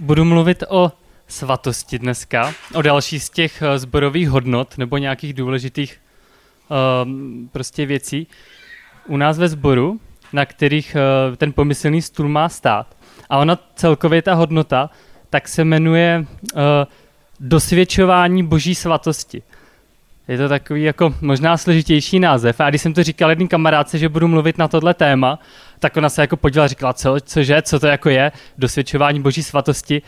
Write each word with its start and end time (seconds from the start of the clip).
Budu 0.00 0.24
mluvit 0.24 0.64
o 0.68 0.92
svatosti 1.28 1.98
dneska, 1.98 2.52
o 2.74 2.82
další 2.82 3.20
z 3.20 3.30
těch 3.30 3.62
eh, 3.62 3.78
zborových 3.78 4.28
hodnot 4.28 4.78
nebo 4.78 4.98
nějakých 4.98 5.34
důležitých 5.34 6.00
um, 7.04 7.48
prostě 7.52 7.86
věcí 7.86 8.26
u 9.06 9.16
nás 9.16 9.38
ve 9.38 9.48
sboru, 9.48 10.00
na 10.32 10.46
kterých 10.46 10.96
uh, 11.30 11.36
ten 11.36 11.52
pomyslný 11.52 12.02
stůl 12.02 12.28
má 12.28 12.48
stát. 12.48 12.96
A 13.30 13.38
ona 13.38 13.58
celkově 13.74 14.22
ta 14.22 14.34
hodnota 14.34 14.90
tak 15.30 15.48
se 15.48 15.64
jmenuje 15.64 16.26
uh, 16.54 16.60
dosvědčování 17.40 18.46
boží 18.46 18.74
svatosti. 18.74 19.42
Je 20.28 20.38
to 20.38 20.48
takový 20.48 20.82
jako 20.82 21.14
možná 21.20 21.56
složitější 21.56 22.20
název. 22.20 22.60
A 22.60 22.70
když 22.70 22.82
jsem 22.82 22.94
to 22.94 23.02
říkal 23.02 23.30
jedný 23.30 23.48
kamarádce, 23.48 23.98
že 23.98 24.08
budu 24.08 24.28
mluvit 24.28 24.58
na 24.58 24.68
tohle 24.68 24.94
téma, 24.94 25.38
tak 25.84 25.96
ona 25.96 26.08
se 26.08 26.20
jako 26.20 26.36
podívala 26.36 26.68
říkala, 26.68 26.92
co, 26.92 27.16
cože, 27.20 27.62
co 27.62 27.80
to 27.80 27.86
jako 27.86 28.08
je, 28.08 28.32
dosvědčování 28.58 29.22
boží 29.22 29.42
svatosti, 29.42 30.02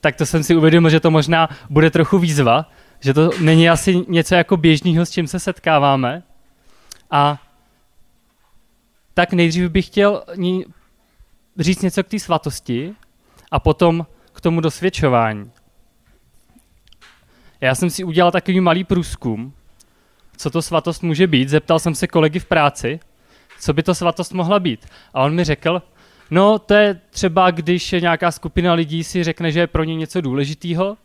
tak 0.00 0.16
to 0.16 0.26
jsem 0.26 0.42
si 0.42 0.56
uvědomil, 0.56 0.90
že 0.90 1.00
to 1.00 1.10
možná 1.10 1.48
bude 1.70 1.90
trochu 1.90 2.18
výzva, 2.18 2.70
že 3.00 3.14
to 3.14 3.30
není 3.40 3.70
asi 3.70 4.04
něco 4.08 4.34
jako 4.34 4.56
běžného, 4.56 5.06
s 5.06 5.10
čím 5.10 5.26
se 5.26 5.40
setkáváme. 5.40 6.22
A 7.10 7.42
tak 9.14 9.32
nejdřív 9.32 9.70
bych 9.70 9.86
chtěl 9.86 10.22
říct 11.58 11.82
něco 11.82 12.04
k 12.04 12.08
té 12.08 12.18
svatosti 12.18 12.94
a 13.50 13.60
potom 13.60 14.06
k 14.32 14.40
tomu 14.40 14.60
dosvědčování. 14.60 15.50
Já 17.60 17.74
jsem 17.74 17.90
si 17.90 18.04
udělal 18.04 18.32
takový 18.32 18.60
malý 18.60 18.84
průzkum, 18.84 19.52
co 20.36 20.50
to 20.50 20.62
svatost 20.62 21.02
může 21.02 21.26
být. 21.26 21.48
Zeptal 21.48 21.78
jsem 21.78 21.94
se 21.94 22.06
kolegy 22.06 22.38
v 22.38 22.46
práci, 22.46 23.00
co 23.62 23.72
by 23.72 23.82
to 23.82 23.94
svatost 23.94 24.32
mohla 24.32 24.60
být. 24.60 24.86
A 25.14 25.22
on 25.22 25.34
mi 25.34 25.44
řekl, 25.44 25.82
no 26.30 26.58
to 26.58 26.74
je 26.74 27.00
třeba, 27.10 27.50
když 27.50 27.92
nějaká 27.92 28.30
skupina 28.30 28.72
lidí 28.72 29.04
si 29.04 29.24
řekne, 29.24 29.52
že 29.52 29.60
je 29.60 29.66
pro 29.66 29.84
ně 29.84 29.94
něco 29.94 30.20
důležitého, 30.20 30.96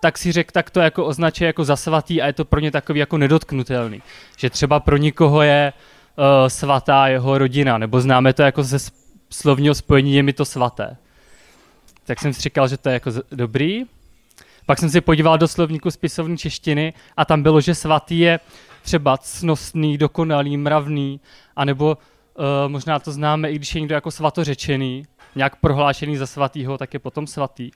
tak 0.00 0.18
si 0.18 0.32
řek, 0.32 0.52
tak 0.52 0.70
to 0.70 0.80
jako 0.80 1.04
označuje 1.04 1.46
jako 1.46 1.64
za 1.64 1.76
svatý 1.76 2.22
a 2.22 2.26
je 2.26 2.32
to 2.32 2.44
pro 2.44 2.60
ně 2.60 2.70
takový 2.70 3.00
jako 3.00 3.18
nedotknutelný. 3.18 4.02
Že 4.36 4.50
třeba 4.50 4.80
pro 4.80 4.96
nikoho 4.96 5.42
je 5.42 5.72
uh, 5.72 6.24
svatá 6.48 7.08
jeho 7.08 7.38
rodina, 7.38 7.78
nebo 7.78 8.00
známe 8.00 8.32
to 8.32 8.42
jako 8.42 8.62
ze 8.62 8.78
slovního 9.30 9.74
spojení 9.74 10.14
je 10.14 10.22
mi 10.22 10.32
to 10.32 10.44
svaté. 10.44 10.96
Tak 12.04 12.20
jsem 12.20 12.32
si 12.32 12.40
říkal, 12.40 12.68
že 12.68 12.76
to 12.76 12.88
je 12.88 12.92
jako 12.92 13.10
dobrý. 13.32 13.84
Pak 14.66 14.78
jsem 14.78 14.90
si 14.90 15.00
podíval 15.00 15.38
do 15.38 15.48
slovníku 15.48 15.90
spisovní 15.90 16.38
češtiny 16.38 16.92
a 17.16 17.24
tam 17.24 17.42
bylo, 17.42 17.60
že 17.60 17.74
svatý 17.74 18.18
je 18.18 18.40
třeba 18.84 19.18
cnostný, 19.18 19.98
dokonalý, 19.98 20.56
mravný, 20.56 21.20
anebo 21.56 21.98
uh, 21.98 22.44
možná 22.68 22.98
to 22.98 23.12
známe, 23.12 23.50
i 23.50 23.56
když 23.56 23.74
je 23.74 23.80
někdo 23.80 23.94
jako 23.94 24.10
svatořečený, 24.10 25.06
nějak 25.36 25.56
prohlášený 25.56 26.16
za 26.16 26.26
svatýho, 26.26 26.78
tak 26.78 26.94
je 26.94 27.00
potom 27.00 27.26
svatý. 27.26 27.70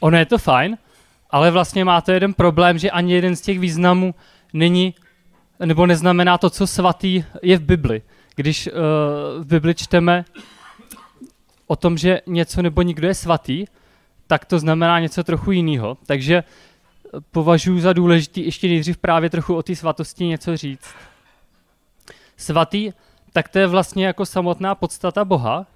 Ono 0.00 0.16
je 0.16 0.26
to 0.26 0.38
fajn, 0.38 0.78
ale 1.30 1.50
vlastně 1.50 1.84
má 1.84 2.00
to 2.00 2.12
jeden 2.12 2.34
problém, 2.34 2.78
že 2.78 2.90
ani 2.90 3.12
jeden 3.12 3.36
z 3.36 3.40
těch 3.40 3.58
významů 3.58 4.14
není, 4.52 4.94
nebo 5.64 5.86
neznamená 5.86 6.38
to, 6.38 6.50
co 6.50 6.66
svatý 6.66 7.24
je 7.42 7.58
v 7.58 7.62
Bibli. 7.62 8.02
Když 8.36 8.66
uh, 8.66 8.72
v 9.42 9.46
Bibli 9.46 9.74
čteme 9.74 10.24
o 11.66 11.76
tom, 11.76 11.98
že 11.98 12.20
něco 12.26 12.62
nebo 12.62 12.82
nikdo 12.82 13.08
je 13.08 13.14
svatý, 13.14 13.64
tak 14.26 14.44
to 14.44 14.58
znamená 14.58 15.00
něco 15.00 15.24
trochu 15.24 15.52
jiného. 15.52 15.96
Takže 16.06 16.44
považuji 17.30 17.80
za 17.80 17.92
důležitý 17.92 18.44
ještě 18.44 18.68
nejdřív 18.68 18.96
právě 18.98 19.30
trochu 19.30 19.54
o 19.54 19.62
té 19.62 19.76
svatosti 19.76 20.26
něco 20.26 20.56
říct. 20.56 20.94
Svatý, 22.36 22.92
tak 23.32 23.48
to 23.48 23.58
je 23.58 23.66
vlastně 23.66 24.06
jako 24.06 24.26
samotná 24.26 24.74
podstata 24.74 25.24
Boha. 25.24 25.66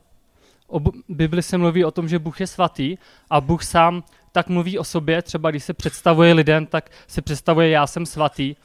O 0.69 0.81
Bibli 1.09 1.43
se 1.43 1.59
mluví 1.59 1.85
o 1.85 1.91
tom, 1.91 2.09
že 2.09 2.19
Bůh 2.19 2.41
je 2.41 2.47
svatý 2.47 2.97
a 3.31 3.41
Bůh 3.41 3.65
sám 3.65 4.05
tak 4.33 4.49
mluví 4.49 4.79
o 4.79 4.85
sobě, 4.85 5.23
třeba 5.23 5.51
když 5.51 5.65
se 5.65 5.75
představuje 5.75 6.33
lidem, 6.33 6.67
tak 6.67 6.91
se 7.07 7.23
představuje 7.23 7.69
já 7.69 7.87
jsem 7.87 8.07
svatý, 8.07 8.57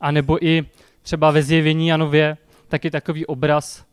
a 0.00 0.10
nebo 0.10 0.46
i 0.46 0.64
třeba 1.02 1.30
ve 1.30 1.42
zjevení 1.42 1.88
Janově, 1.88 2.36
taky 2.68 2.90
takový 2.90 3.26
obraz, 3.26 3.84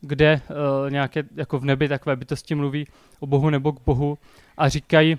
kde 0.00 0.40
uh, 0.50 0.90
nějaké, 0.90 1.24
jako 1.34 1.58
v 1.58 1.64
nebi 1.64 1.88
takové 1.88 2.16
bytosti 2.16 2.54
mluví 2.54 2.86
o 3.20 3.26
Bohu 3.26 3.50
nebo 3.50 3.72
k 3.72 3.80
Bohu 3.86 4.18
a 4.56 4.68
říkají, 4.68 5.18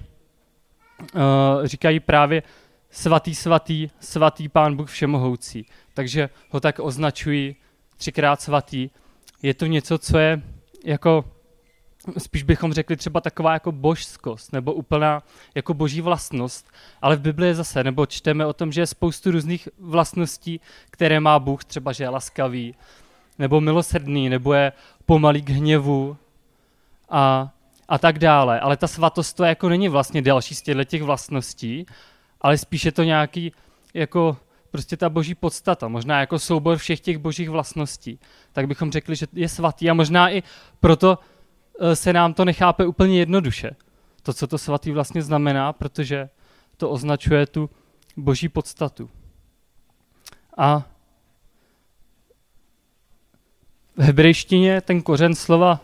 říkají 1.63 1.99
právě 1.99 2.43
svatý, 2.91 3.35
svatý, 3.35 3.89
svatý 3.99 4.49
pán 4.49 4.75
Bůh 4.75 4.89
všemohoucí. 4.89 5.65
Takže 5.93 6.29
ho 6.49 6.59
tak 6.59 6.79
označují 6.79 7.55
třikrát 7.97 8.41
svatý. 8.41 8.89
Je 9.41 9.53
to 9.53 9.65
něco, 9.65 9.97
co 9.97 10.17
je 10.17 10.41
jako, 10.85 11.25
spíš 12.17 12.43
bychom 12.43 12.73
řekli 12.73 12.97
třeba 12.97 13.21
taková 13.21 13.53
jako 13.53 13.71
božskost, 13.71 14.53
nebo 14.53 14.73
úplná 14.73 15.23
jako 15.55 15.73
boží 15.73 16.01
vlastnost. 16.01 16.71
Ale 17.01 17.15
v 17.15 17.21
Bibli 17.21 17.47
je 17.47 17.55
zase, 17.55 17.83
nebo 17.83 18.05
čteme 18.05 18.45
o 18.45 18.53
tom, 18.53 18.71
že 18.71 18.81
je 18.81 18.87
spoustu 18.87 19.31
různých 19.31 19.69
vlastností, 19.79 20.61
které 20.89 21.19
má 21.19 21.39
Bůh, 21.39 21.65
třeba 21.65 21.91
že 21.91 22.03
je 22.03 22.09
laskavý, 22.09 22.75
nebo 23.39 23.61
milosrdný, 23.61 24.29
nebo 24.29 24.53
je 24.53 24.71
pomalý 25.05 25.41
k 25.41 25.49
hněvu 25.49 26.17
a, 27.09 27.49
a 27.87 27.97
tak 27.97 28.19
dále. 28.19 28.59
Ale 28.59 28.77
ta 28.77 28.87
svatost 28.87 29.37
to 29.37 29.43
jako 29.43 29.69
není 29.69 29.89
vlastně 29.89 30.21
další 30.21 30.55
z 30.55 30.63
těch 30.85 31.03
vlastností, 31.03 31.85
ale 32.41 32.57
spíše 32.57 32.91
to 32.91 33.03
nějaký 33.03 33.51
jako 33.93 34.37
prostě 34.71 34.97
ta 34.97 35.09
boží 35.09 35.35
podstata, 35.35 35.87
možná 35.87 36.19
jako 36.19 36.39
soubor 36.39 36.77
všech 36.77 36.99
těch 36.99 37.17
božích 37.17 37.49
vlastností. 37.49 38.19
Tak 38.53 38.67
bychom 38.67 38.91
řekli, 38.91 39.15
že 39.15 39.27
je 39.33 39.49
svatý 39.49 39.89
a 39.89 39.93
možná 39.93 40.29
i 40.29 40.43
proto 40.79 41.19
eh, 41.79 41.95
se 41.95 42.13
nám 42.13 42.33
to 42.33 42.45
nechápe 42.45 42.85
úplně 42.85 43.19
jednoduše. 43.19 43.71
To, 44.23 44.33
co 44.33 44.47
to 44.47 44.57
svatý 44.57 44.91
vlastně 44.91 45.21
znamená, 45.21 45.73
protože 45.73 46.29
to 46.77 46.89
označuje 46.89 47.47
tu 47.47 47.69
boží 48.17 48.49
podstatu. 48.49 49.09
A 50.57 50.83
v 53.97 54.01
hebrejštině 54.01 54.81
ten 54.81 55.01
kořen 55.01 55.35
slova 55.35 55.79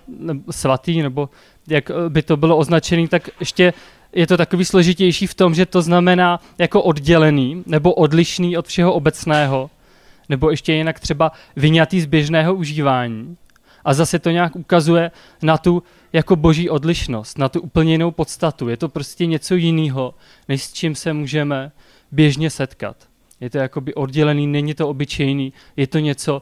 svatý, 0.52 1.02
nebo 1.02 1.30
jak 1.68 1.92
by 2.10 2.22
to 2.22 2.38
bylo 2.38 2.58
označený, 2.58 3.08
tak 3.08 3.30
ještě 3.40 3.74
je 4.14 4.28
to 4.28 4.38
takový 4.38 4.66
složitější 4.66 5.28
v 5.28 5.34
tom, 5.34 5.56
že 5.56 5.66
to 5.66 5.82
znamená 5.82 6.40
jako 6.58 6.82
oddělený 6.82 7.64
nebo 7.66 7.94
odlišný 7.94 8.58
od 8.58 8.68
všeho 8.68 8.94
obecného, 8.94 9.70
nebo 10.30 10.50
ještě 10.50 10.74
jinak 10.74 11.00
třeba 11.00 11.32
vyňatý 11.56 12.02
z 12.02 12.06
běžného 12.06 12.56
užívání. 12.56 13.38
A 13.86 13.94
zase 13.94 14.20
to 14.20 14.30
nějak 14.30 14.56
ukazuje 14.56 15.12
na 15.42 15.58
tu 15.58 15.84
jako 16.14 16.36
boží 16.36 16.70
odlišnost, 16.70 17.38
na 17.38 17.50
tu 17.50 17.62
úplně 17.62 17.92
jinou 17.92 18.12
podstatu. 18.12 18.70
Je 18.70 18.78
to 18.78 18.90
prostě 18.90 19.26
něco 19.26 19.56
jiného, 19.56 20.14
než 20.50 20.64
s 20.64 20.74
čím 20.74 20.96
se 20.96 21.14
můžeme 21.14 21.72
běžně 22.12 22.50
setkat. 22.50 22.96
Je 23.40 23.50
to 23.50 23.58
jakoby 23.58 23.94
oddělený, 23.94 24.48
není 24.48 24.74
to 24.74 24.90
obyčejný, 24.90 25.54
je 25.76 25.88
to 25.88 26.00
něco, 26.00 26.42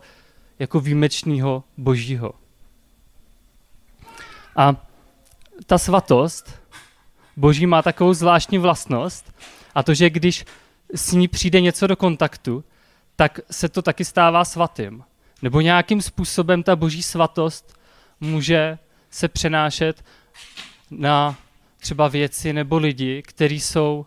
jako 0.60 0.80
výjimečného 0.80 1.64
božího. 1.78 2.34
A 4.56 4.91
ta 5.66 5.78
svatost 5.78 6.62
boží 7.38 7.66
má 7.66 7.82
takovou 7.82 8.14
zvláštní 8.14 8.58
vlastnost 8.58 9.34
a 9.76 9.84
to, 9.84 9.94
že 9.94 10.10
když 10.10 10.46
s 10.96 11.12
ní 11.12 11.28
přijde 11.28 11.62
něco 11.62 11.88
do 11.88 11.96
kontaktu, 11.96 12.64
tak 13.16 13.40
se 13.52 13.70
to 13.70 13.82
taky 13.82 14.06
stává 14.06 14.46
svatým. 14.46 15.04
Nebo 15.42 15.62
nějakým 15.62 16.02
způsobem 16.02 16.64
ta 16.64 16.76
boží 16.76 17.04
svatost 17.04 17.78
může 18.20 18.78
se 19.10 19.28
přenášet 19.28 20.04
na 20.92 21.38
třeba 21.80 22.08
věci 22.08 22.54
nebo 22.54 22.78
lidi, 22.78 23.24
kteří 23.28 23.60
jsou 23.60 24.06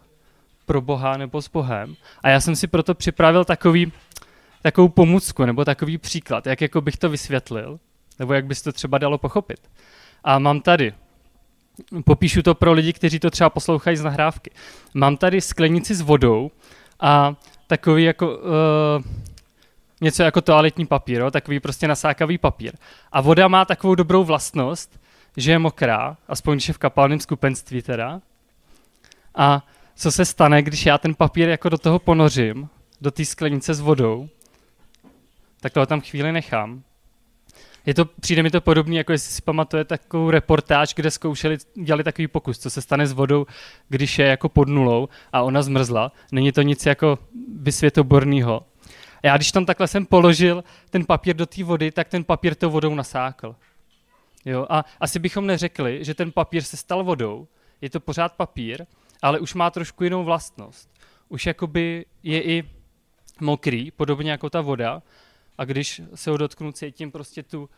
pro 0.67 0.81
Boha 0.81 1.17
nebo 1.17 1.43
s 1.43 1.49
Bohem. 1.49 1.97
A 2.23 2.29
já 2.29 2.41
jsem 2.41 2.57
si 2.57 2.67
proto 2.67 2.95
připravil 2.95 3.45
takový 3.45 3.93
takovou 4.63 4.89
pomůcku 4.89 5.45
nebo 5.45 5.65
takový 5.65 5.99
příklad, 5.99 6.47
jak 6.47 6.61
jako 6.61 6.81
bych 6.81 6.97
to 6.97 7.09
vysvětlil, 7.09 7.81
nebo 8.19 8.33
jak 8.33 8.47
bys 8.47 8.63
to 8.63 8.73
třeba 8.73 8.99
dalo 8.99 9.19
pochopit. 9.19 9.71
A 10.25 10.39
mám 10.39 10.61
tady, 10.61 10.95
popíšu 12.05 12.43
to 12.43 12.55
pro 12.55 12.73
lidi, 12.73 12.93
kteří 12.93 13.19
to 13.19 13.31
třeba 13.31 13.51
poslouchají 13.51 13.97
z 13.97 14.05
nahrávky. 14.05 14.51
Mám 14.95 15.17
tady 15.17 15.41
sklenici 15.41 15.95
s 15.95 16.01
vodou 16.01 16.51
a 17.01 17.35
takový 17.67 18.05
jako 18.05 18.37
uh, 18.37 18.43
něco 20.01 20.23
jako 20.23 20.41
toaletní 20.41 20.87
papír, 20.87 21.21
jo? 21.21 21.31
takový 21.31 21.61
prostě 21.61 21.89
nasákavý 21.89 22.39
papír. 22.39 22.73
A 23.13 23.21
voda 23.21 23.49
má 23.49 23.65
takovou 23.65 23.95
dobrou 23.95 24.25
vlastnost, 24.25 25.01
že 25.37 25.53
je 25.53 25.59
mokrá, 25.59 26.17
aspoň 26.29 26.57
když 26.57 26.69
je 26.69 26.75
v 26.75 26.79
kapalném 26.79 27.21
skupenství 27.21 27.83
teda. 27.83 28.21
A 29.35 29.67
co 29.97 30.13
se 30.13 30.25
stane, 30.25 30.63
když 30.63 30.87
já 30.87 30.99
ten 30.99 31.15
papír 31.15 31.49
jako 31.49 31.69
do 31.69 31.79
toho 31.79 31.99
ponořím, 31.99 32.69
do 33.01 33.11
té 33.11 33.25
sklenice 33.25 33.75
s 33.75 33.81
vodou, 33.81 34.29
tak 35.61 35.73
toho 35.73 35.87
tam 35.87 36.01
chvíli 36.01 36.33
nechám. 36.33 36.83
Je 37.87 37.95
to, 37.95 38.05
přijde 38.05 38.43
mi 38.43 38.51
to 38.51 38.61
podobné, 38.61 38.97
jako 38.97 39.13
jestli 39.13 39.33
si 39.33 39.43
pamatuje 39.43 39.85
takovou 39.85 40.31
reportáž, 40.31 40.95
kde 40.95 41.11
zkoušeli, 41.11 41.57
dělali 41.75 42.05
takový 42.05 42.29
pokus, 42.29 42.59
co 42.59 42.71
se 42.71 42.83
stane 42.83 43.07
s 43.07 43.13
vodou, 43.13 43.47
když 43.89 44.19
je 44.19 44.27
jako 44.27 44.49
pod 44.49 44.69
nulou 44.69 45.09
a 45.33 45.43
ona 45.43 45.63
zmrzla. 45.63 46.13
Není 46.33 46.53
to 46.53 46.63
nic 46.63 46.87
jako 46.87 47.19
vysvětoborného. 47.61 48.67
Já 49.23 49.37
když 49.37 49.53
tam 49.53 49.67
takhle 49.67 49.89
jsem 49.89 50.07
položil 50.07 50.65
ten 50.91 51.05
papír 51.05 51.37
do 51.37 51.47
té 51.47 51.65
vody, 51.65 51.91
tak 51.91 52.09
ten 52.09 52.25
papír 52.25 52.55
tou 52.55 52.71
vodou 52.71 52.95
nasákl. 52.95 53.57
Jo? 54.45 54.67
A 54.71 54.85
asi 55.01 55.19
bychom 55.19 55.47
neřekli, 55.47 56.05
že 56.05 56.15
ten 56.15 56.33
papír 56.33 56.63
se 56.63 56.77
stal 56.77 57.05
vodou, 57.05 57.47
je 57.81 57.91
to 57.91 58.01
pořád 58.01 58.33
papír, 58.33 58.87
ale 59.23 59.39
už 59.39 59.55
má 59.55 59.71
trošku 59.71 60.05
jinou 60.05 60.25
vlastnost. 60.25 60.91
Už 61.29 61.47
jakoby 61.47 62.07
je 62.23 62.43
i 62.43 62.65
mokrý, 63.41 63.91
podobně 63.91 64.31
jako 64.31 64.51
ta 64.51 64.61
voda, 64.61 65.03
a 65.59 65.65
když 65.65 66.01
se 66.15 66.31
ho 66.31 66.37
dotknu, 66.37 66.73
cítím 66.73 67.13
prostě 67.13 67.43
tu 67.43 67.63
uh, 67.63 67.69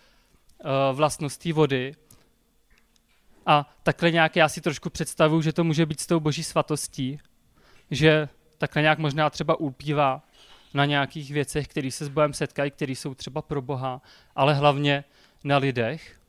vlastnost 0.92 1.42
té 1.42 1.52
vody. 1.52 1.94
A 3.46 3.76
takhle 3.82 4.10
nějak 4.10 4.36
já 4.36 4.48
si 4.48 4.60
trošku 4.60 4.90
představuju, 4.90 5.42
že 5.42 5.52
to 5.52 5.64
může 5.64 5.86
být 5.86 6.00
s 6.00 6.06
tou 6.06 6.20
boží 6.20 6.44
svatostí, 6.44 7.18
že 7.90 8.28
takhle 8.58 8.82
nějak 8.82 8.98
možná 8.98 9.30
třeba 9.30 9.60
ulpívá 9.60 10.22
na 10.74 10.84
nějakých 10.84 11.30
věcech, 11.30 11.68
které 11.68 11.90
se 11.90 12.04
s 12.04 12.08
Bohem 12.08 12.34
setkají, 12.34 12.70
které 12.70 12.92
jsou 12.92 13.14
třeba 13.14 13.42
pro 13.42 13.62
Boha, 13.62 14.02
ale 14.34 14.54
hlavně 14.54 15.04
na 15.44 15.56
lidech, 15.56 16.20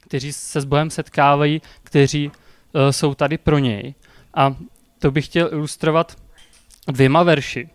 kteří 0.00 0.32
se 0.32 0.60
s 0.60 0.64
Bohem 0.64 0.90
setkávají, 0.90 1.62
kteří 1.82 2.28
uh, 2.28 2.32
jsou 2.90 3.14
tady 3.14 3.38
pro 3.38 3.58
něj. 3.58 3.94
A 4.34 4.56
to 4.98 5.10
bych 5.10 5.24
chtěl 5.24 5.52
ilustrovat 5.52 6.22
dvěma 6.88 7.22
verši. 7.22 7.70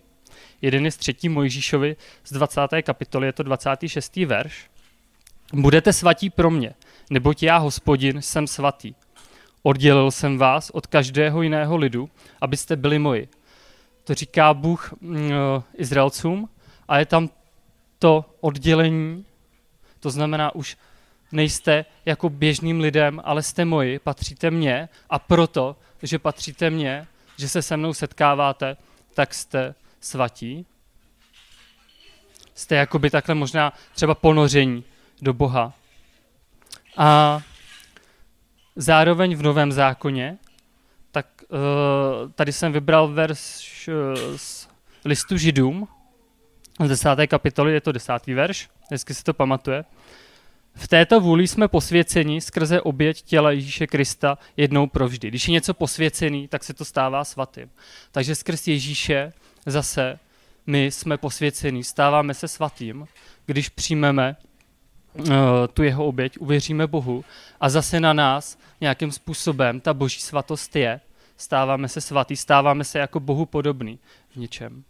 Jeden 0.62 0.86
je 0.86 0.92
z 0.92 0.98
třetí 0.98 1.30
Mojžíšovi 1.30 1.96
z 2.24 2.32
20. 2.32 2.62
kapitoly, 2.82 3.28
je 3.28 3.34
to 3.34 3.44
26. 3.44 4.16
verš. 4.16 4.70
Budete 5.54 5.94
svatí 5.94 6.30
pro 6.30 6.52
mě, 6.52 6.74
neboť 7.10 7.44
já, 7.44 7.58
hospodin, 7.58 8.22
jsem 8.22 8.48
svatý. 8.48 8.94
Oddělil 9.64 10.12
jsem 10.12 10.38
vás 10.38 10.70
od 10.70 10.88
každého 10.88 11.42
jiného 11.42 11.78
lidu, 11.78 12.10
abyste 12.42 12.76
byli 12.76 13.00
moji. 13.00 13.28
To 14.04 14.14
říká 14.14 14.54
Bůh 14.54 14.94
uh, 15.02 15.18
Izraelcům 15.74 16.50
a 16.88 17.00
je 17.00 17.06
tam 17.06 17.30
to 18.00 18.26
oddělení, 18.42 19.26
to 20.00 20.10
znamená 20.10 20.56
už 20.56 20.78
nejste 21.32 21.86
jako 22.06 22.30
běžným 22.30 22.80
lidem, 22.80 23.22
ale 23.24 23.44
jste 23.44 23.66
moji, 23.66 24.00
patříte 24.00 24.52
mně 24.52 24.90
a 25.10 25.20
proto, 25.20 25.76
že 26.04 26.20
patříte 26.20 26.70
mně, 26.70 27.08
že 27.38 27.50
se 27.50 27.62
se 27.62 27.78
mnou 27.78 27.94
setkáváte, 27.94 28.78
tak 29.14 29.34
jste 29.34 29.76
svatí. 30.02 30.66
Jste 32.56 32.76
jakoby 32.76 33.10
takhle 33.10 33.36
možná 33.36 33.74
třeba 33.96 34.16
ponoření 34.16 34.84
do 35.22 35.34
Boha. 35.34 35.74
A 36.98 37.42
zároveň 38.76 39.36
v 39.36 39.42
Novém 39.42 39.72
zákoně, 39.72 40.38
tak 41.12 41.26
uh, 41.50 42.32
tady 42.32 42.54
jsem 42.54 42.74
vybral 42.74 43.08
verš 43.08 43.88
uh, 43.88 44.38
z 44.38 44.68
listu 45.06 45.38
Židům, 45.38 45.88
z 46.86 46.90
desáté 46.90 47.28
kapitoly, 47.28 47.74
je 47.74 47.82
to 47.82 47.92
desátý 47.92 48.34
verš, 48.34 48.70
hezky 48.92 49.14
si 49.14 49.24
to 49.24 49.34
pamatuje. 49.34 49.84
V 50.76 50.88
této 50.88 51.20
vůli 51.20 51.48
jsme 51.48 51.68
posvěceni 51.68 52.42
skrze 52.42 52.82
oběť 52.82 53.22
těla 53.22 53.52
Ježíše 53.52 53.88
Krista 53.88 54.38
jednou 54.58 54.88
provždy. 54.88 55.28
Když 55.28 55.48
je 55.48 55.52
něco 55.52 55.74
posvěcený, 55.74 56.48
tak 56.48 56.64
se 56.64 56.74
to 56.74 56.86
stává 56.86 57.24
svatým. 57.24 57.70
Takže 58.12 58.36
skrz 58.36 58.68
Ježíše 58.68 59.34
zase 59.72 60.20
my 60.68 60.86
jsme 60.86 61.18
posvěcení, 61.18 61.84
stáváme 61.84 62.34
se 62.34 62.48
svatým, 62.48 63.08
když 63.46 63.70
přijmeme 63.70 64.36
uh, 65.14 65.26
tu 65.74 65.84
jeho 65.84 66.06
oběť, 66.06 66.38
uvěříme 66.40 66.88
Bohu 66.88 67.26
a 67.60 67.70
zase 67.70 68.00
na 68.00 68.14
nás 68.14 68.58
nějakým 68.82 69.12
způsobem 69.12 69.80
ta 69.80 69.94
boží 69.94 70.20
svatost 70.20 70.76
je, 70.76 71.00
stáváme 71.38 71.88
se 71.88 72.02
svatý, 72.02 72.36
stáváme 72.36 72.84
se 72.84 73.00
jako 73.00 73.20
Bohu 73.20 73.46
podobný 73.46 74.00
v 74.30 74.36
něčem. 74.36 74.84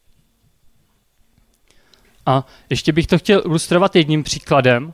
A 2.26 2.46
ještě 2.70 2.94
bych 2.94 3.08
to 3.08 3.18
chtěl 3.18 3.42
ilustrovat 3.46 3.96
jedním 3.96 4.24
příkladem. 4.24 4.94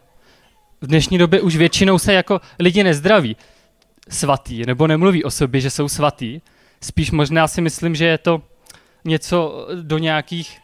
V 0.81 0.88
dnešní 0.88 1.17
době 1.17 1.41
už 1.41 1.55
většinou 1.55 1.99
se 1.99 2.13
jako 2.13 2.41
lidi 2.59 2.83
nezdraví 2.83 3.35
svatý, 4.09 4.65
nebo 4.65 4.88
nemluví 4.88 5.23
o 5.23 5.31
sobě, 5.31 5.61
že 5.61 5.69
jsou 5.69 5.89
svatý. 5.89 6.41
Spíš 6.81 7.11
možná 7.11 7.47
si 7.47 7.61
myslím, 7.61 7.95
že 7.95 8.05
je 8.05 8.17
to 8.17 8.41
něco 9.05 9.67
do 9.81 9.97
nějakých 9.97 10.59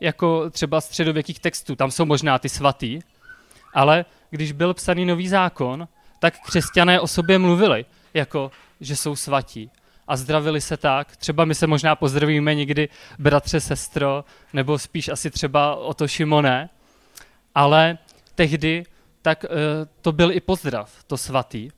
jako 0.00 0.50
třeba 0.50 0.80
středověkých 0.80 1.40
textů. 1.40 1.76
Tam 1.76 1.90
jsou 1.90 2.04
možná 2.04 2.38
ty 2.38 2.48
svatý, 2.48 3.00
ale 3.74 4.04
když 4.30 4.52
byl 4.52 4.74
psaný 4.74 5.04
nový 5.04 5.28
zákon, 5.28 5.88
tak 6.18 6.34
křesťané 6.46 7.00
o 7.00 7.06
sobě 7.06 7.38
mluvili, 7.38 7.84
jako 8.14 8.50
že 8.80 8.96
jsou 8.96 9.16
svatí. 9.16 9.70
A 10.08 10.16
zdravili 10.16 10.60
se 10.60 10.76
tak. 10.76 11.16
Třeba 11.16 11.44
my 11.44 11.54
se 11.54 11.66
možná 11.66 11.96
pozdravíme 11.96 12.54
někdy 12.54 12.88
bratře, 13.18 13.60
sestro, 13.60 14.24
nebo 14.52 14.78
spíš 14.78 15.08
asi 15.08 15.30
třeba 15.30 15.76
o 15.76 15.94
to 15.94 16.08
Šimone. 16.08 16.68
Ale 17.54 17.98
tehdy 18.34 18.84
tak 19.22 19.44
uh, 19.44 19.50
to 20.00 20.12
byl 20.12 20.32
i 20.32 20.40
pozdrav, 20.40 21.04
to 21.06 21.16
svatý. 21.16 21.70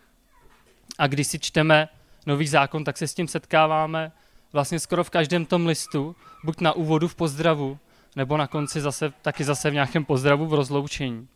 A 0.99 1.07
když 1.07 1.27
si 1.27 1.39
čteme 1.39 1.89
nový 2.27 2.47
zákon, 2.47 2.85
tak 2.85 2.99
se 2.99 3.09
s 3.09 3.15
tím 3.15 3.29
setkáváme 3.29 4.13
vlastně 4.53 4.81
skoro 4.81 5.05
v 5.05 5.11
každém 5.11 5.47
tom 5.47 5.67
listu, 5.67 6.17
buď 6.45 6.61
na 6.61 6.73
úvodu 6.73 7.09
v 7.09 7.15
pozdravu, 7.15 7.79
nebo 8.17 8.37
na 8.37 8.47
konci 8.47 8.81
zase, 8.81 9.13
taky 9.23 9.45
zase 9.45 9.71
v 9.71 9.75
nějakém 9.75 10.05
pozdravu 10.05 10.47
v 10.47 10.55
rozloučení. 10.55 11.29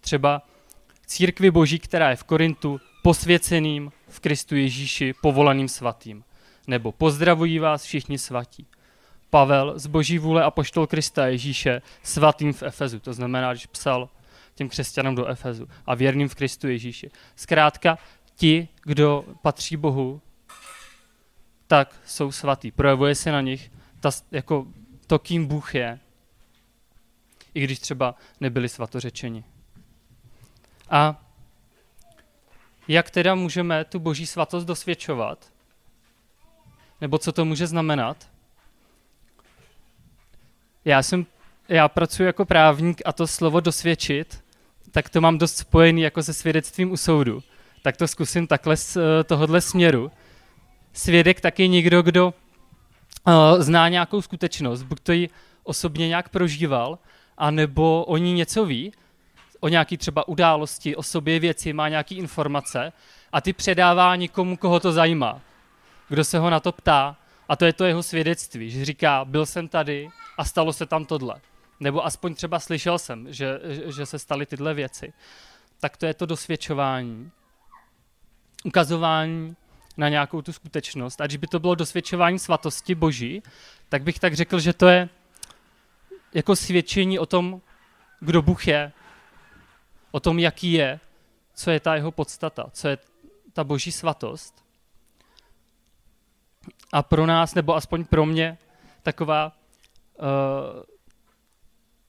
Třeba 0.00 0.42
církvi 1.06 1.50
boží, 1.50 1.78
která 1.78 2.10
je 2.10 2.16
v 2.16 2.24
Korintu, 2.24 2.80
posvěceným 3.02 3.92
v 4.08 4.20
Kristu 4.20 4.56
Ježíši, 4.56 5.14
povolaným 5.22 5.68
svatým. 5.68 6.24
Nebo 6.66 6.92
pozdravují 6.92 7.58
vás 7.58 7.84
všichni 7.84 8.18
svatí. 8.18 8.66
Pavel 9.30 9.78
z 9.78 9.86
boží 9.86 10.18
vůle 10.18 10.44
a 10.44 10.50
poštol 10.50 10.86
Krista 10.86 11.26
Ježíše 11.26 11.82
svatým 12.02 12.52
v 12.52 12.62
Efezu. 12.62 13.00
To 13.00 13.12
znamená, 13.12 13.52
když 13.52 13.66
psal 13.66 14.08
těm 14.54 14.68
křesťanům 14.68 15.14
do 15.14 15.26
Efezu 15.26 15.68
a 15.86 15.94
věrným 15.94 16.28
v 16.28 16.34
Kristu 16.34 16.68
Ježíši. 16.68 17.10
Zkrátka, 17.36 17.98
ti, 18.36 18.68
kdo 18.82 19.24
patří 19.42 19.76
Bohu, 19.76 20.20
tak 21.66 22.00
jsou 22.06 22.32
svatý. 22.32 22.70
Projevuje 22.70 23.14
se 23.14 23.32
na 23.32 23.40
nich 23.40 23.70
ta, 24.00 24.10
jako 24.30 24.66
to, 25.06 25.18
kým 25.18 25.46
Bůh 25.46 25.74
je, 25.74 25.98
i 27.54 27.60
když 27.64 27.78
třeba 27.78 28.14
nebyli 28.40 28.68
svatořečeni. 28.68 29.44
A 30.90 31.22
jak 32.88 33.10
teda 33.10 33.34
můžeme 33.34 33.84
tu 33.84 33.98
boží 33.98 34.26
svatost 34.26 34.66
dosvědčovat? 34.66 35.52
Nebo 37.00 37.18
co 37.18 37.32
to 37.32 37.44
může 37.44 37.66
znamenat? 37.66 38.28
Já 40.84 41.02
jsem, 41.02 41.26
já 41.68 41.88
pracuji 41.88 42.22
jako 42.22 42.44
právník 42.44 43.02
a 43.04 43.12
to 43.12 43.26
slovo 43.26 43.60
dosvědčit, 43.60 44.44
tak 44.90 45.08
to 45.08 45.20
mám 45.20 45.38
dost 45.38 45.56
spojený 45.56 46.02
jako 46.02 46.22
se 46.22 46.34
svědectvím 46.34 46.92
u 46.92 46.96
soudu. 46.96 47.42
Tak 47.82 47.96
to 47.96 48.08
zkusím 48.08 48.46
takhle 48.46 48.76
z 48.76 48.96
eh, 48.96 49.24
tohohle 49.24 49.60
směru 49.60 50.10
svědek 50.96 51.40
taky 51.40 51.68
někdo, 51.68 52.02
kdo 52.02 52.26
uh, 52.26 53.34
zná 53.58 53.88
nějakou 53.88 54.22
skutečnost, 54.22 54.82
buď 54.82 55.00
to 55.00 55.12
ji 55.12 55.30
osobně 55.62 56.08
nějak 56.08 56.28
prožíval, 56.28 56.98
anebo 57.38 58.04
o 58.04 58.16
ní 58.16 58.32
něco 58.32 58.64
ví, 58.64 58.92
o 59.60 59.68
nějaký 59.68 59.96
třeba 59.96 60.28
události, 60.28 60.96
o 60.96 61.02
sobě 61.02 61.40
věci, 61.40 61.72
má 61.72 61.88
nějaké 61.88 62.14
informace 62.14 62.92
a 63.32 63.40
ty 63.40 63.52
předává 63.52 64.16
někomu, 64.16 64.56
koho 64.56 64.80
to 64.80 64.92
zajímá, 64.92 65.40
kdo 66.08 66.24
se 66.24 66.38
ho 66.38 66.50
na 66.50 66.60
to 66.60 66.72
ptá 66.72 67.16
a 67.48 67.56
to 67.56 67.64
je 67.64 67.72
to 67.72 67.84
jeho 67.84 68.02
svědectví, 68.02 68.70
že 68.70 68.84
říká, 68.84 69.24
byl 69.24 69.46
jsem 69.46 69.68
tady 69.68 70.08
a 70.38 70.44
stalo 70.44 70.72
se 70.72 70.86
tam 70.86 71.04
tohle. 71.04 71.34
Nebo 71.80 72.06
aspoň 72.06 72.34
třeba 72.34 72.60
slyšel 72.60 72.98
jsem, 72.98 73.32
že, 73.32 73.60
že 73.96 74.06
se 74.06 74.18
staly 74.18 74.46
tyhle 74.46 74.74
věci. 74.74 75.12
Tak 75.80 75.96
to 75.96 76.06
je 76.06 76.14
to 76.14 76.26
dosvědčování. 76.26 77.30
Ukazování 78.64 79.56
na 79.96 80.08
nějakou 80.08 80.42
tu 80.42 80.52
skutečnost. 80.52 81.20
A 81.20 81.26
když 81.26 81.36
by 81.36 81.46
to 81.46 81.60
bylo 81.60 81.74
dosvědčování 81.74 82.38
svatosti 82.38 82.94
Boží, 82.94 83.42
tak 83.88 84.02
bych 84.02 84.18
tak 84.18 84.34
řekl, 84.34 84.60
že 84.60 84.72
to 84.72 84.88
je 84.88 85.08
jako 86.34 86.56
svědčení 86.56 87.18
o 87.18 87.26
tom, 87.26 87.60
kdo 88.20 88.42
Bůh 88.42 88.66
je, 88.66 88.92
o 90.10 90.20
tom, 90.20 90.38
jaký 90.38 90.72
je, 90.72 91.00
co 91.54 91.70
je 91.70 91.80
ta 91.80 91.94
jeho 91.94 92.12
podstata, 92.12 92.66
co 92.72 92.88
je 92.88 92.98
ta 93.52 93.64
boží 93.64 93.92
svatost. 93.92 94.64
A 96.92 97.02
pro 97.02 97.26
nás, 97.26 97.54
nebo 97.54 97.74
aspoň 97.74 98.04
pro 98.04 98.26
mě, 98.26 98.58
taková 99.02 99.52
uh, 100.18 100.24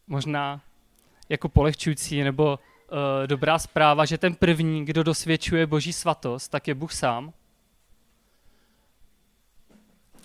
možná 0.07 0.61
jako 1.29 1.49
polehčující 1.49 2.23
nebo 2.23 2.59
uh, 2.59 3.27
dobrá 3.27 3.59
zpráva, 3.59 4.05
že 4.05 4.17
ten 4.17 4.35
první, 4.35 4.85
kdo 4.85 5.03
dosvědčuje 5.03 5.67
boží 5.67 5.93
svatost, 5.93 6.51
tak 6.51 6.67
je 6.67 6.75
Bůh 6.75 6.93
sám. 6.93 7.33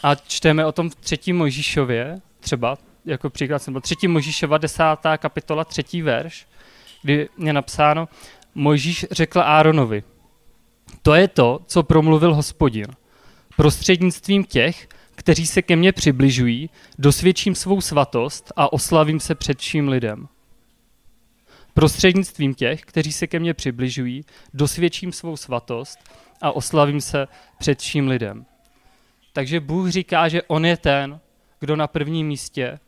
A 0.02 0.14
čteme 0.14 0.66
o 0.66 0.72
tom 0.72 0.90
v 0.90 0.94
třetím 0.94 1.36
Mojžíšově, 1.36 2.20
třeba, 2.40 2.78
jako 3.04 3.30
příklad 3.30 3.68
byl, 3.68 3.80
třetí 3.80 4.08
Mojžíšova, 4.08 4.58
desátá 4.58 5.16
kapitola, 5.16 5.64
třetí 5.64 6.02
verš, 6.02 6.46
kdy 7.02 7.28
je 7.38 7.52
napsáno, 7.52 8.08
Mojžíš 8.54 9.06
řekl 9.10 9.40
Áronovi, 9.40 10.02
to 11.02 11.14
je 11.14 11.28
to, 11.28 11.60
co 11.66 11.82
promluvil 11.82 12.34
hospodin. 12.34 12.86
Prostřednictvím 13.56 14.44
těch, 14.44 14.88
kteří 15.14 15.46
se 15.46 15.62
ke 15.62 15.76
mně 15.76 15.92
přibližují, 15.92 16.70
dosvědčím 16.98 17.54
svou 17.54 17.80
svatost 17.80 18.52
a 18.56 18.72
oslavím 18.72 19.20
se 19.20 19.34
před 19.34 19.58
vším 19.58 19.88
lidem. 19.88 20.28
Prostřednictvím 21.74 22.54
těch, 22.54 22.80
kteří 22.80 23.12
se 23.12 23.26
ke 23.26 23.38
mně 23.38 23.54
přibližují, 23.54 24.24
dosvědčím 24.54 25.12
svou 25.12 25.36
svatost 25.36 25.98
a 26.40 26.52
oslavím 26.52 27.00
se 27.00 27.28
před 27.58 27.80
vším 27.80 28.08
lidem. 28.08 28.46
Takže 29.32 29.60
Bůh 29.60 29.88
říká, 29.90 30.28
že 30.28 30.42
On 30.42 30.66
je 30.66 30.76
ten, 30.76 31.20
kdo 31.60 31.76
na 31.76 31.86
prvním 31.86 32.26
místě 32.26 32.78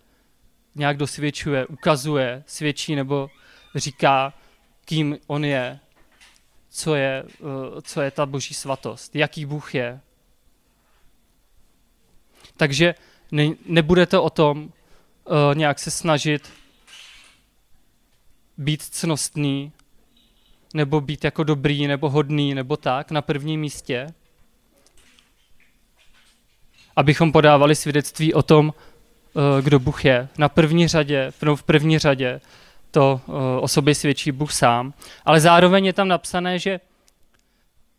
nějak 0.75 0.97
dosvědčuje, 0.97 1.67
ukazuje, 1.67 2.45
svědčí 2.47 2.95
nebo 2.95 3.31
říká, 3.75 4.35
kým 4.85 5.19
On 5.27 5.45
je, 5.45 5.81
co 6.71 6.95
je, 6.95 7.25
eh, 7.27 7.83
co 7.83 8.01
je 8.01 8.11
ta 8.11 8.27
boží 8.27 8.55
svatost, 8.55 9.17
jaký 9.17 9.47
Bůh 9.47 9.75
je. 9.75 10.01
Takže 12.57 12.95
ne, 13.33 13.51
nebude 13.67 14.07
to 14.07 14.23
o 14.23 14.31
tom 14.31 14.63
uh, 14.63 15.55
nějak 15.55 15.79
se 15.79 15.91
snažit 15.91 16.53
být 18.59 18.83
cnostný, 18.83 19.73
nebo 20.75 21.01
být 21.01 21.25
jako 21.25 21.45
dobrý, 21.45 21.87
nebo 21.87 22.11
hodný, 22.11 22.55
nebo 22.55 22.77
tak, 22.77 23.11
na 23.11 23.23
prvním 23.23 23.61
místě. 23.61 24.07
Abychom 26.97 27.33
podávali 27.33 27.75
svědectví 27.75 28.35
o 28.35 28.43
tom, 28.43 28.67
uh, 29.35 29.43
kdo 29.65 29.79
Bůh 29.79 30.05
je. 30.05 30.29
Na 30.39 30.49
první 30.49 30.89
řadě, 30.89 31.33
v 31.55 31.63
první 31.63 31.99
řadě 31.99 32.41
to 32.91 33.21
uh, 33.27 33.35
o 33.61 33.69
sobě 33.69 33.95
svědčí 33.95 34.33
Bůh 34.33 34.53
sám, 34.53 34.95
ale 35.25 35.41
zároveň 35.41 35.85
je 35.87 35.93
tam 35.93 36.09
napsané, 36.09 36.59
že 36.59 36.81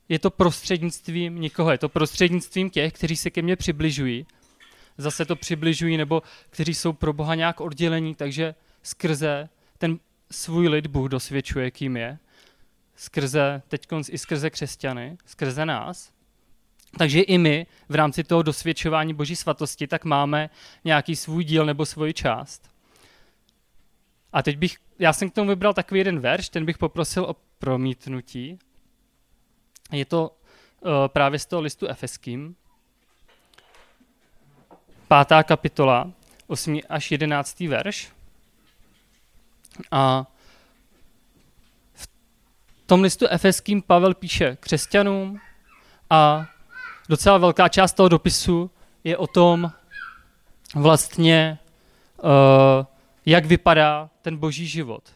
je 0.09 0.19
to 0.19 0.29
prostřednictvím 0.29 1.41
někoho, 1.41 1.71
je 1.71 1.77
to 1.77 1.89
prostřednictvím 1.89 2.69
těch, 2.69 2.93
kteří 2.93 3.15
se 3.15 3.29
ke 3.29 3.41
mně 3.41 3.55
přibližují, 3.55 4.25
zase 4.97 5.25
to 5.25 5.35
přibližují, 5.35 5.97
nebo 5.97 6.21
kteří 6.49 6.73
jsou 6.73 6.93
pro 6.93 7.13
Boha 7.13 7.35
nějak 7.35 7.61
oddělení, 7.61 8.15
takže 8.15 8.55
skrze 8.83 9.49
ten 9.77 9.99
svůj 10.31 10.67
lid 10.67 10.87
Bůh 10.87 11.09
dosvědčuje, 11.09 11.71
kým 11.71 11.97
je, 11.97 12.17
skrze, 12.95 13.61
teď 13.67 13.87
i 14.09 14.17
skrze 14.17 14.49
křesťany, 14.49 15.17
skrze 15.25 15.65
nás. 15.65 16.14
Takže 16.97 17.21
i 17.21 17.37
my 17.37 17.67
v 17.89 17.95
rámci 17.95 18.23
toho 18.23 18.41
dosvědčování 18.41 19.13
Boží 19.13 19.35
svatosti 19.35 19.87
tak 19.87 20.05
máme 20.05 20.49
nějaký 20.83 21.15
svůj 21.15 21.43
díl 21.43 21.65
nebo 21.65 21.85
svoji 21.85 22.13
část. 22.13 22.71
A 24.33 24.43
teď 24.43 24.57
bych, 24.57 24.77
já 24.99 25.13
jsem 25.13 25.29
k 25.29 25.33
tomu 25.33 25.49
vybral 25.49 25.73
takový 25.73 25.99
jeden 25.99 26.19
verš, 26.19 26.49
ten 26.49 26.65
bych 26.65 26.77
poprosil 26.77 27.23
o 27.23 27.35
promítnutí. 27.59 28.59
Je 29.91 30.05
to 30.05 30.37
uh, 30.79 30.91
právě 31.07 31.39
z 31.39 31.45
toho 31.45 31.61
listu 31.61 31.87
Efeským, 31.87 32.55
pátá 35.07 35.43
kapitola, 35.43 36.11
8 36.47 36.79
až 36.89 37.11
11. 37.11 37.59
verš. 37.59 38.11
A 39.91 40.25
v 41.93 42.07
tom 42.85 43.01
listu 43.01 43.27
Efeským 43.27 43.81
Pavel 43.81 44.13
píše 44.13 44.57
křesťanům 44.59 45.39
a 46.09 46.47
docela 47.09 47.37
velká 47.37 47.69
část 47.69 47.93
toho 47.93 48.09
dopisu 48.09 48.71
je 49.03 49.17
o 49.17 49.27
tom 49.27 49.71
vlastně, 50.75 51.59
uh, 52.23 52.85
jak 53.25 53.45
vypadá 53.45 54.09
ten 54.21 54.37
boží 54.37 54.67
život. 54.67 55.13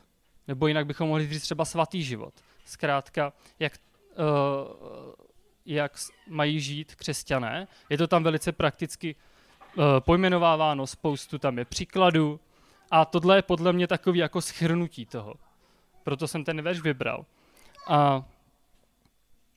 Nebo 0.48 0.68
jinak 0.68 0.86
bychom 0.86 1.08
mohli 1.08 1.28
říct 1.28 1.44
třeba 1.44 1.66
svatý 1.66 2.04
život. 2.04 2.34
Zkrátka, 2.66 3.34
jak, 3.60 3.74
uh, 3.74 5.14
jak 5.66 5.92
mají 6.28 6.60
žít 6.60 6.96
křesťané. 6.96 7.68
Je 7.90 7.98
to 7.98 8.08
tam 8.08 8.24
velice 8.24 8.52
prakticky 8.52 9.16
uh, 9.16 9.84
pojmenováváno, 10.00 10.88
spoustu 10.88 11.38
tam 11.38 11.58
je 11.58 11.66
příkladů. 11.66 12.40
A 12.92 13.06
tohle 13.06 13.36
je 13.36 13.42
podle 13.42 13.74
mě 13.74 13.88
takový 13.88 14.20
jako 14.20 14.42
schrnutí 14.42 15.06
toho. 15.06 15.34
Proto 16.04 16.28
jsem 16.28 16.44
ten 16.44 16.62
verš 16.62 16.80
vybral. 16.80 17.26
A 17.88 18.24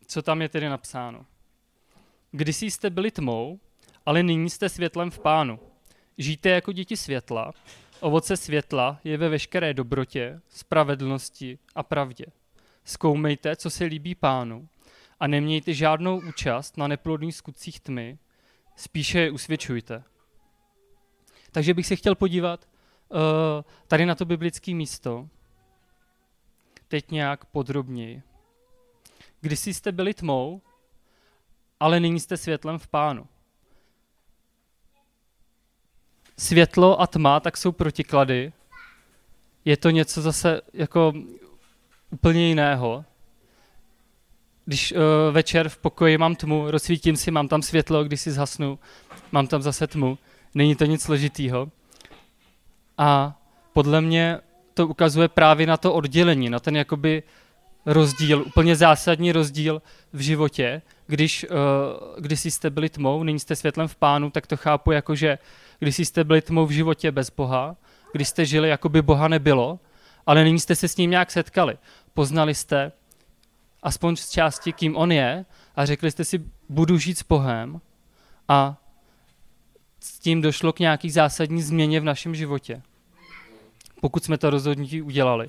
co 0.07 0.23
tam 0.23 0.43
je 0.43 0.49
tedy 0.49 0.69
napsáno? 0.69 1.27
Kdysi 2.33 2.71
jste 2.71 2.91
byli 2.91 3.11
tmou, 3.11 3.61
ale 4.07 4.23
nyní 4.23 4.51
jste 4.51 4.69
světlem 4.69 5.11
v 5.11 5.19
pánu. 5.19 5.59
Žijte 6.19 6.49
jako 6.49 6.73
děti 6.73 6.97
světla, 6.97 7.53
Ovoce 8.03 8.37
světla 8.37 9.01
je 9.05 9.17
ve 9.17 9.29
veškeré 9.29 9.75
dobrotě, 9.75 10.41
spravedlnosti 10.49 11.59
a 11.75 11.83
pravdě. 11.83 12.27
Zkoumejte, 12.85 13.57
co 13.57 13.71
se 13.71 13.85
líbí 13.85 14.15
pánu 14.15 14.69
a 15.21 15.27
nemějte 15.27 15.75
žádnou 15.75 16.21
účast 16.29 16.77
na 16.77 16.89
neplodných 16.89 17.37
skutcích 17.37 17.81
tmy, 17.81 18.19
spíše 18.77 19.21
je 19.21 19.31
usvědčujte. 19.31 20.05
Takže 21.53 21.75
bych 21.75 21.87
se 21.87 21.97
chtěl 21.97 22.15
podívat 22.15 22.69
uh, 23.09 23.19
tady 23.87 24.07
na 24.07 24.15
to 24.15 24.25
biblické 24.25 24.75
místo, 24.75 25.29
teď 26.89 27.11
nějak 27.11 27.45
podrobněji. 27.45 28.23
Kdysi 29.41 29.75
jste 29.75 29.93
byli 29.93 30.15
tmou, 30.15 30.63
ale 31.83 32.01
nyní 32.01 32.21
jste 32.21 32.37
světlem 32.37 32.79
v 32.79 32.87
pánu 32.87 33.27
světlo 36.43 37.01
a 37.01 37.07
tma, 37.07 37.41
tak 37.41 37.57
jsou 37.57 37.73
protiklady. 37.73 38.53
Je 39.65 39.77
to 39.77 39.91
něco 39.91 40.23
zase 40.23 40.61
jako 40.73 41.13
úplně 42.11 42.49
jiného. 42.49 43.05
Když 44.65 44.93
uh, 44.93 44.99
večer 45.31 45.69
v 45.69 45.77
pokoji 45.77 46.19
mám 46.19 46.35
tmu, 46.37 46.71
rozsvítím 46.71 47.17
si, 47.17 47.31
mám 47.31 47.49
tam 47.49 47.63
světlo, 47.63 48.05
když 48.05 48.21
si 48.21 48.31
zhasnu, 48.31 48.79
mám 49.33 49.47
tam 49.47 49.63
zase 49.63 49.87
tmu. 49.87 50.19
Není 50.55 50.77
to 50.77 50.85
nic 50.85 51.03
složitýho. 51.03 51.69
A 52.99 53.39
podle 53.73 54.01
mě 54.01 54.39
to 54.75 54.87
ukazuje 54.87 55.29
právě 55.29 55.67
na 55.67 55.77
to 55.77 55.95
oddělení, 55.95 56.51
na 56.51 56.61
ten 56.61 56.77
jakoby 56.77 57.23
rozdíl, 57.87 58.43
úplně 58.47 58.77
zásadní 58.77 59.33
rozdíl 59.33 59.83
v 60.13 60.21
životě. 60.21 60.83
Když, 61.07 61.47
uh, 61.51 61.57
když 62.21 62.45
jste 62.45 62.71
byli 62.71 62.89
tmou, 62.89 63.23
nyní 63.23 63.41
jste 63.41 63.57
světlem 63.57 63.89
v 63.89 63.97
pánu, 63.97 64.31
tak 64.31 64.47
to 64.47 64.57
chápu 64.57 64.93
jako, 64.93 65.15
že 65.15 65.39
když 65.79 65.99
jste 65.99 66.25
byli 66.25 66.43
tmou 66.43 66.67
v 66.67 66.71
životě 66.71 67.13
bez 67.13 67.31
Boha, 67.31 67.77
když 68.13 68.29
jste 68.29 68.47
žili, 68.47 68.69
jako 68.69 68.89
by 68.89 69.03
Boha 69.03 69.29
nebylo, 69.29 69.79
ale 70.27 70.45
nyní 70.45 70.61
jste 70.61 70.77
se 70.77 70.89
s 70.89 70.97
ním 70.97 71.11
nějak 71.11 71.31
setkali. 71.31 71.79
Poznali 72.15 72.55
jste 72.55 72.93
aspoň 73.83 74.17
z 74.17 74.31
části, 74.31 74.73
kým 74.73 74.97
on 74.97 75.13
je 75.13 75.45
a 75.77 75.87
řekli 75.87 76.11
jste 76.11 76.25
si, 76.25 76.45
budu 76.69 76.99
žít 76.99 77.19
s 77.19 77.23
Bohem 77.23 77.81
a 78.49 78.77
s 80.01 80.19
tím 80.19 80.43
došlo 80.43 80.73
k 80.73 80.79
nějaký 80.79 81.11
zásadní 81.11 81.63
změně 81.63 82.01
v 82.01 82.05
našem 82.05 82.35
životě. 82.35 82.83
Pokud 84.01 84.25
jsme 84.25 84.39
to 84.39 84.51
rozhodnutí 84.51 85.03
udělali. 85.03 85.49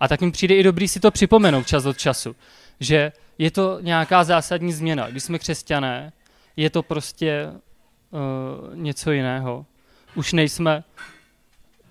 A 0.00 0.08
tak 0.08 0.20
mi 0.20 0.30
přijde 0.30 0.54
i 0.54 0.62
dobrý 0.62 0.88
si 0.88 1.00
to 1.00 1.10
připomenout 1.10 1.66
čas 1.66 1.86
od 1.86 1.98
času, 1.98 2.36
že 2.80 3.12
je 3.40 3.50
to 3.50 3.80
nějaká 3.80 4.24
zásadní 4.24 4.72
změna. 4.72 5.10
Když 5.10 5.22
jsme 5.22 5.38
křesťané, 5.38 6.12
je 6.56 6.70
to 6.70 6.82
prostě 6.82 7.46
uh, 7.50 8.76
něco 8.76 9.12
jiného. 9.12 9.66
Už 10.14 10.32
nejsme 10.32 10.84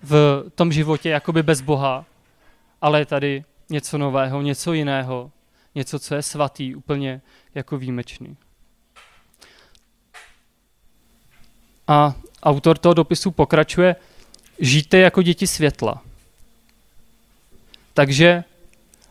v 0.02 0.44
tom 0.54 0.72
životě 0.72 1.08
jakoby 1.08 1.42
bez 1.42 1.60
Boha, 1.60 2.04
ale 2.80 2.98
je 2.98 3.06
tady 3.06 3.44
něco 3.70 3.98
nového, 3.98 4.42
něco 4.42 4.72
jiného, 4.72 5.30
něco, 5.74 5.98
co 5.98 6.14
je 6.14 6.22
svatý, 6.22 6.74
úplně 6.74 7.20
jako 7.54 7.78
výjimečný. 7.78 8.36
A 11.88 12.14
autor 12.42 12.78
toho 12.78 12.94
dopisu 12.94 13.30
pokračuje, 13.30 13.96
žijte 14.58 14.98
jako 14.98 15.22
děti 15.22 15.46
světla. 15.46 16.02
Takže 17.94 18.44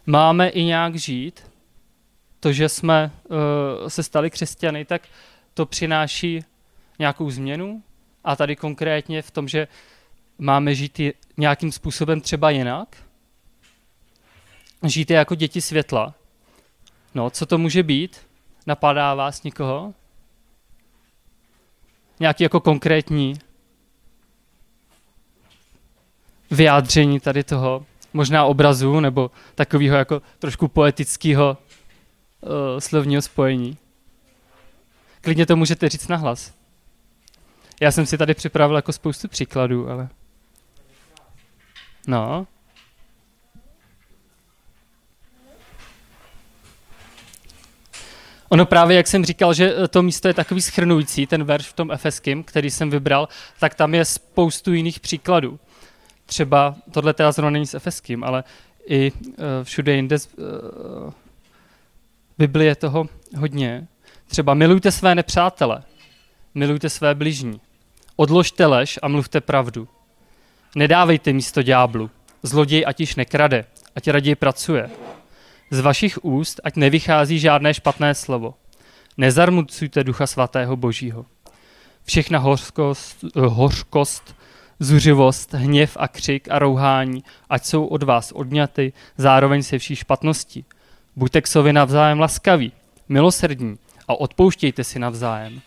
máme 0.06 0.50
i 0.50 0.64
nějak 0.64 0.96
žít. 0.96 1.49
To, 2.40 2.54
že 2.54 2.70
jsme 2.70 3.12
uh, 3.24 3.38
se 3.88 4.04
stali 4.04 4.30
křesťany, 4.30 4.86
tak 4.86 5.02
to 5.54 5.66
přináší 5.66 6.46
nějakou 7.00 7.32
změnu 7.32 7.84
a 8.24 8.36
tady 8.36 8.56
konkrétně 8.56 9.22
v 9.22 9.32
tom, 9.32 9.48
že 9.48 9.68
máme 10.38 10.76
žít 10.76 11.02
nějakým 11.38 11.72
způsobem 11.72 12.22
třeba 12.22 12.50
jinak. 12.50 12.98
Žijte 14.84 15.14
jako 15.14 15.36
děti 15.36 15.62
světla. 15.62 16.14
No, 17.16 17.30
co 17.30 17.46
to 17.46 17.58
může 17.58 17.84
být? 17.84 18.28
Napadá 18.68 19.16
vás 19.16 19.44
někoho? 19.44 19.94
Nějaký 22.20 22.44
jako 22.44 22.60
konkrétní 22.60 23.34
vyjádření 26.52 27.20
tady 27.20 27.44
toho, 27.44 27.86
možná 28.14 28.46
obrazu 28.46 29.00
nebo 29.00 29.32
takového 29.56 29.98
jako 29.98 30.22
trošku 30.40 30.68
poetického 30.68 31.58
uh, 32.42 32.50
slovního 32.80 33.22
spojení. 33.22 33.78
Klidně 35.22 35.46
to 35.46 35.56
můžete 35.56 35.90
říct 35.90 36.08
nahlas. 36.08 36.54
Já 37.82 37.92
jsem 37.92 38.06
si 38.06 38.18
tady 38.18 38.34
připravil 38.34 38.76
jako 38.76 38.94
spoustu 38.94 39.28
příkladů, 39.28 39.90
ale... 39.90 40.10
No. 42.08 42.48
Ono 48.50 48.66
právě, 48.66 48.98
jak 48.98 49.08
jsem 49.08 49.26
říkal, 49.26 49.54
že 49.54 49.74
to 49.90 50.04
místo 50.04 50.28
je 50.28 50.34
takový 50.34 50.62
schrnující, 50.62 51.28
ten 51.28 51.44
verš 51.44 51.68
v 51.68 51.74
tom 51.74 51.92
efeským, 51.92 52.44
který 52.44 52.72
jsem 52.72 52.90
vybral, 52.90 53.28
tak 53.60 53.76
tam 53.76 53.94
je 53.94 54.06
spoustu 54.06 54.74
jiných 54.74 55.00
příkladů. 55.00 55.60
Třeba, 56.26 56.76
tohle 56.92 57.14
teda 57.14 57.32
zrovna 57.32 57.50
není 57.50 57.68
s 57.68 57.74
efeským, 57.74 58.24
ale 58.24 58.44
i 58.88 59.12
uh, 59.12 59.36
všude 59.64 59.94
jinde 59.94 60.18
Bibli 62.40 62.66
je 62.66 62.76
toho 62.76 63.06
hodně. 63.38 63.88
Třeba 64.28 64.54
milujte 64.54 64.92
své 64.92 65.16
nepřátele, 65.16 65.84
milujte 66.56 66.90
své 66.90 67.16
bližní. 67.16 67.62
Odložte 68.16 68.66
lež 68.66 69.00
a 69.02 69.08
mluvte 69.08 69.42
pravdu. 69.42 69.88
Nedávejte 70.76 71.34
místo 71.34 71.62
ďáblu. 71.62 72.10
Zloděj 72.44 72.84
ať 72.88 73.00
již 73.00 73.16
nekrade, 73.16 73.66
ať 73.96 74.08
raději 74.08 74.36
pracuje. 74.36 74.90
Z 75.72 75.80
vašich 75.80 76.26
úst 76.26 76.62
ať 76.64 76.76
nevychází 76.76 77.40
žádné 77.40 77.74
špatné 77.74 78.16
slovo. 78.16 78.54
Nezarmucujte 79.18 80.04
ducha 80.04 80.28
svatého 80.28 80.76
božího. 80.76 81.26
Všechna 82.04 82.40
hořkost, 82.40 83.26
hořkost, 83.36 84.36
zuřivost, 84.80 85.54
hněv 85.54 85.98
a 86.00 86.08
křik 86.08 86.48
a 86.52 86.60
rouhání, 86.60 87.24
ať 87.50 87.66
jsou 87.66 87.86
od 87.86 88.04
vás 88.04 88.32
odňaty, 88.32 88.94
zároveň 89.18 89.64
se 89.64 89.78
vší 89.78 89.96
špatnosti. 89.96 90.66
Buďte 91.20 91.42
k 91.42 91.48
sobě 91.48 91.74
navzájem 91.74 92.20
laskaví, 92.20 92.72
milosrdní 93.10 93.78
a 94.08 94.20
odpouštějte 94.20 94.84
si 94.84 95.00
navzájem. 95.00 95.62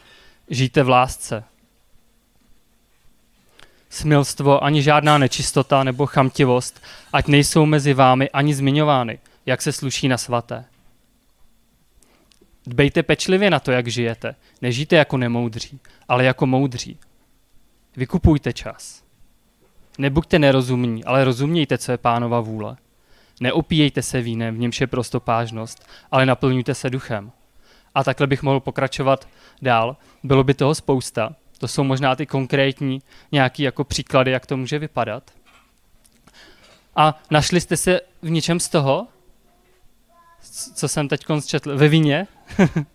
Žijte 0.51 0.83
v 0.83 0.89
lásce. 0.89 1.45
Smilstvo 3.91 4.65
ani 4.65 4.83
žádná 4.83 5.19
nečistota 5.19 5.85
nebo 5.85 6.07
chamtivost, 6.07 6.83
ať 7.13 7.27
nejsou 7.27 7.67
mezi 7.67 7.95
vámi 7.95 8.31
ani 8.31 8.55
zmiňovány, 8.55 9.19
jak 9.47 9.63
se 9.63 9.73
sluší 9.73 10.09
na 10.09 10.19
svaté. 10.19 10.65
Dbejte 12.67 13.03
pečlivě 13.03 13.51
na 13.51 13.61
to, 13.61 13.73
jak 13.73 13.87
žijete. 13.87 14.35
Nežijte 14.63 14.97
jako 14.97 15.17
nemoudří, 15.17 15.81
ale 16.09 16.25
jako 16.25 16.47
moudří. 16.47 16.99
Vykupujte 17.97 18.53
čas. 18.53 19.03
Nebuďte 19.99 20.39
nerozumní, 20.39 21.05
ale 21.05 21.25
rozumějte, 21.25 21.79
co 21.79 21.93
je 21.93 21.99
pánova 21.99 22.41
vůle. 22.41 22.77
Neopíjejte 23.41 24.03
se 24.03 24.21
vínem, 24.21 24.55
v 24.55 24.59
němž 24.59 24.81
je 24.81 24.87
prostopážnost, 24.87 25.87
ale 26.11 26.27
naplňujte 26.27 26.75
se 26.75 26.91
duchem. 26.91 27.33
A 27.95 28.05
takhle 28.05 28.27
bych 28.27 28.43
mohl 28.43 28.61
pokračovat 28.61 29.29
dál. 29.63 29.97
Bylo 30.23 30.45
by 30.45 30.55
toho 30.55 30.75
spousta. 30.75 31.35
To 31.59 31.69
jsou 31.69 31.85
možná 31.85 32.17
ty 32.17 32.27
konkrétní 32.27 33.03
nějaký 33.33 33.63
jako 33.63 33.85
příklady, 33.85 34.31
jak 34.31 34.47
to 34.47 34.57
může 34.57 34.79
vypadat. 34.79 35.31
A 36.97 37.23
našli 37.31 37.61
jste 37.61 37.77
se 37.77 38.01
v 38.23 38.31
něčem 38.31 38.61
z 38.61 38.69
toho, 38.69 39.07
co 40.75 40.89
jsem 40.89 41.09
teď 41.09 41.25
četl, 41.47 41.77
ve 41.77 41.89
víně? 41.89 42.27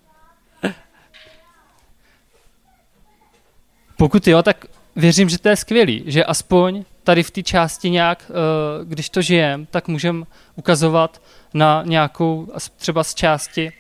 Pokud 3.97 4.27
jo, 4.27 4.43
tak 4.43 4.65
věřím, 4.95 5.29
že 5.29 5.37
to 5.37 5.49
je 5.49 5.55
skvělý, 5.55 6.03
že 6.05 6.25
aspoň 6.25 6.85
tady 7.07 7.23
v 7.23 7.31
té 7.31 7.43
části 7.43 7.89
nějak, 7.89 8.31
eh, 8.31 8.85
když 8.85 9.09
to 9.09 9.21
žijem, 9.21 9.65
tak 9.65 9.87
můžeme 9.87 10.25
ukazovat 10.55 11.21
na 11.53 11.83
nějakou, 11.85 12.47
třeba 12.77 13.03
z 13.03 13.15
části, 13.15 13.71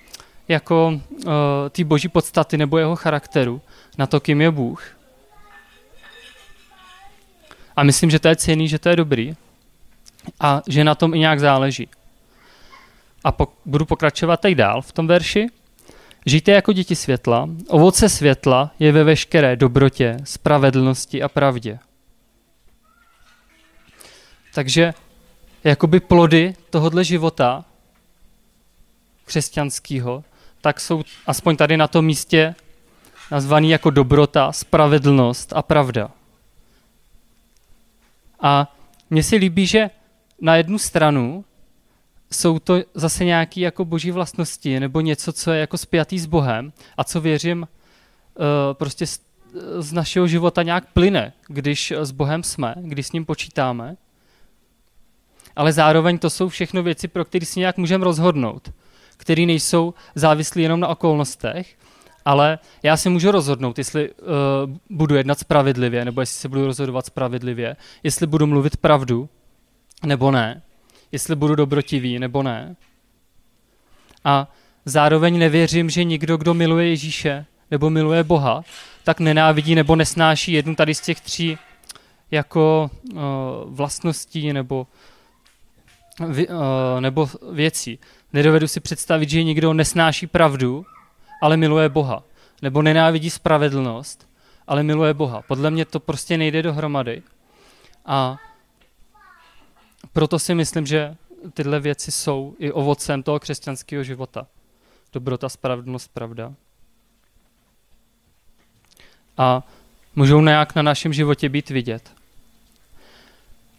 jako 0.47 0.87
uh, 0.87 1.31
té 1.69 1.83
boží 1.83 2.07
podstaty 2.07 2.57
nebo 2.57 2.77
jeho 2.77 2.95
charakteru, 2.95 3.61
na 3.97 4.07
to, 4.07 4.19
kým 4.19 4.41
je 4.41 4.51
Bůh. 4.51 4.83
A 7.75 7.83
myslím, 7.83 8.09
že 8.09 8.19
to 8.19 8.27
je 8.27 8.35
cený, 8.35 8.67
že 8.67 8.79
to 8.79 8.89
je 8.89 8.95
dobrý 8.95 9.35
a 10.39 10.61
že 10.67 10.83
na 10.83 10.95
tom 10.95 11.13
i 11.13 11.19
nějak 11.19 11.39
záleží. 11.39 11.89
A 13.23 13.31
pok- 13.31 13.59
budu 13.65 13.85
pokračovat 13.85 14.39
teď 14.39 14.55
dál 14.55 14.81
v 14.81 14.91
tom 14.91 15.07
verši. 15.07 15.47
Žijte 16.25 16.51
jako 16.51 16.73
děti 16.73 16.95
světla. 16.95 17.49
Ovoce 17.67 18.09
světla 18.09 18.71
je 18.79 18.91
ve 18.91 19.03
veškeré 19.03 19.55
dobrotě, 19.55 20.17
spravedlnosti 20.23 21.23
a 21.23 21.29
pravdě. 21.29 21.79
Takže 24.57 24.93
jakoby 25.63 25.99
plody 25.99 26.55
tohohle 26.69 27.03
života 27.03 27.65
křesťanského, 29.25 30.23
tak 30.61 30.79
jsou 30.79 31.03
aspoň 31.27 31.57
tady 31.57 31.77
na 31.77 31.87
tom 31.87 32.05
místě 32.05 32.55
nazvaný 33.31 33.69
jako 33.69 33.89
dobrota, 33.89 34.51
spravedlnost 34.51 35.53
a 35.55 35.61
pravda. 35.61 36.11
A 38.39 38.75
mně 39.09 39.23
se 39.23 39.35
líbí, 39.35 39.67
že 39.67 39.89
na 40.41 40.55
jednu 40.55 40.77
stranu 40.77 41.45
jsou 42.31 42.59
to 42.59 42.77
zase 42.93 43.25
nějaké 43.25 43.61
jako 43.61 43.85
boží 43.85 44.11
vlastnosti 44.11 44.79
nebo 44.79 45.01
něco, 45.01 45.33
co 45.33 45.51
je 45.51 45.59
jako 45.59 45.77
spjatý 45.77 46.19
s 46.19 46.25
Bohem 46.25 46.73
a 46.97 47.03
co 47.03 47.21
věřím 47.21 47.61
uh, 47.61 48.45
prostě 48.73 49.07
z, 49.07 49.21
z 49.79 49.93
našeho 49.93 50.27
života 50.27 50.63
nějak 50.63 50.93
plyne, 50.93 51.33
když 51.47 51.91
s 51.91 52.11
Bohem 52.11 52.43
jsme, 52.43 52.75
když 52.77 53.07
s 53.07 53.11
ním 53.11 53.25
počítáme. 53.25 53.97
Ale 55.57 55.73
zároveň 55.73 56.17
to 56.17 56.29
jsou 56.29 56.49
všechno 56.49 56.83
věci, 56.83 57.07
pro 57.07 57.25
které 57.25 57.45
si 57.45 57.59
nějak 57.59 57.77
můžeme 57.77 58.05
rozhodnout, 58.05 58.71
které 59.17 59.45
nejsou 59.45 59.93
závislé 60.15 60.61
jenom 60.61 60.79
na 60.79 60.87
okolnostech, 60.87 61.75
ale 62.25 62.59
já 62.83 62.97
si 62.97 63.09
můžu 63.09 63.31
rozhodnout, 63.31 63.77
jestli 63.77 64.11
uh, 64.11 64.25
budu 64.89 65.15
jednat 65.15 65.39
spravedlivě, 65.39 66.05
nebo 66.05 66.21
jestli 66.21 66.35
se 66.35 66.49
budu 66.49 66.65
rozhodovat 66.65 67.05
spravedlivě, 67.05 67.75
jestli 68.03 68.27
budu 68.27 68.47
mluvit 68.47 68.77
pravdu, 68.77 69.29
nebo 70.05 70.31
ne 70.31 70.61
jestli 71.11 71.35
budu 71.35 71.55
dobrotivý 71.55 72.19
nebo 72.19 72.43
ne. 72.43 72.75
A 74.23 74.51
zároveň 74.85 75.39
nevěřím, 75.39 75.89
že 75.89 76.03
nikdo, 76.03 76.37
kdo 76.37 76.53
miluje 76.53 76.89
Ježíše 76.89 77.45
nebo 77.71 77.89
miluje 77.89 78.23
Boha, 78.23 78.63
tak 79.03 79.19
nenávidí 79.19 79.75
nebo 79.75 79.95
nesnáší 79.95 80.51
jednu 80.51 80.75
tady 80.75 80.95
z 80.95 81.01
těch 81.01 81.21
tří 81.21 81.57
jako 82.31 82.91
uh, 83.13 83.19
vlastností 83.65 84.53
nebo, 84.53 84.87
uh, 86.19 86.35
nebo 86.99 87.29
věcí. 87.51 87.99
Nedovedu 88.33 88.67
si 88.67 88.79
představit, 88.79 89.29
že 89.29 89.43
někdo 89.43 89.73
nesnáší 89.73 90.27
pravdu, 90.27 90.85
ale 91.41 91.57
miluje 91.57 91.89
Boha. 91.89 92.23
Nebo 92.61 92.81
nenávidí 92.81 93.29
spravedlnost, 93.29 94.29
ale 94.67 94.83
miluje 94.83 95.13
Boha. 95.13 95.41
Podle 95.41 95.71
mě 95.71 95.85
to 95.85 95.99
prostě 95.99 96.37
nejde 96.37 96.61
dohromady. 96.61 97.23
A 98.05 98.37
proto 100.13 100.39
si 100.39 100.55
myslím, 100.55 100.85
že 100.85 101.15
tyhle 101.53 101.79
věci 101.79 102.11
jsou 102.11 102.55
i 102.59 102.71
ovocem 102.71 103.23
toho 103.23 103.39
křesťanského 103.39 104.03
života. 104.03 104.47
Dobrota, 105.13 105.49
spravedlnost, 105.49 106.13
pravda. 106.13 106.53
A 109.37 109.63
můžou 110.15 110.41
nějak 110.41 110.75
na 110.75 110.81
našem 110.81 111.13
životě 111.13 111.49
být 111.49 111.69
vidět. 111.69 112.16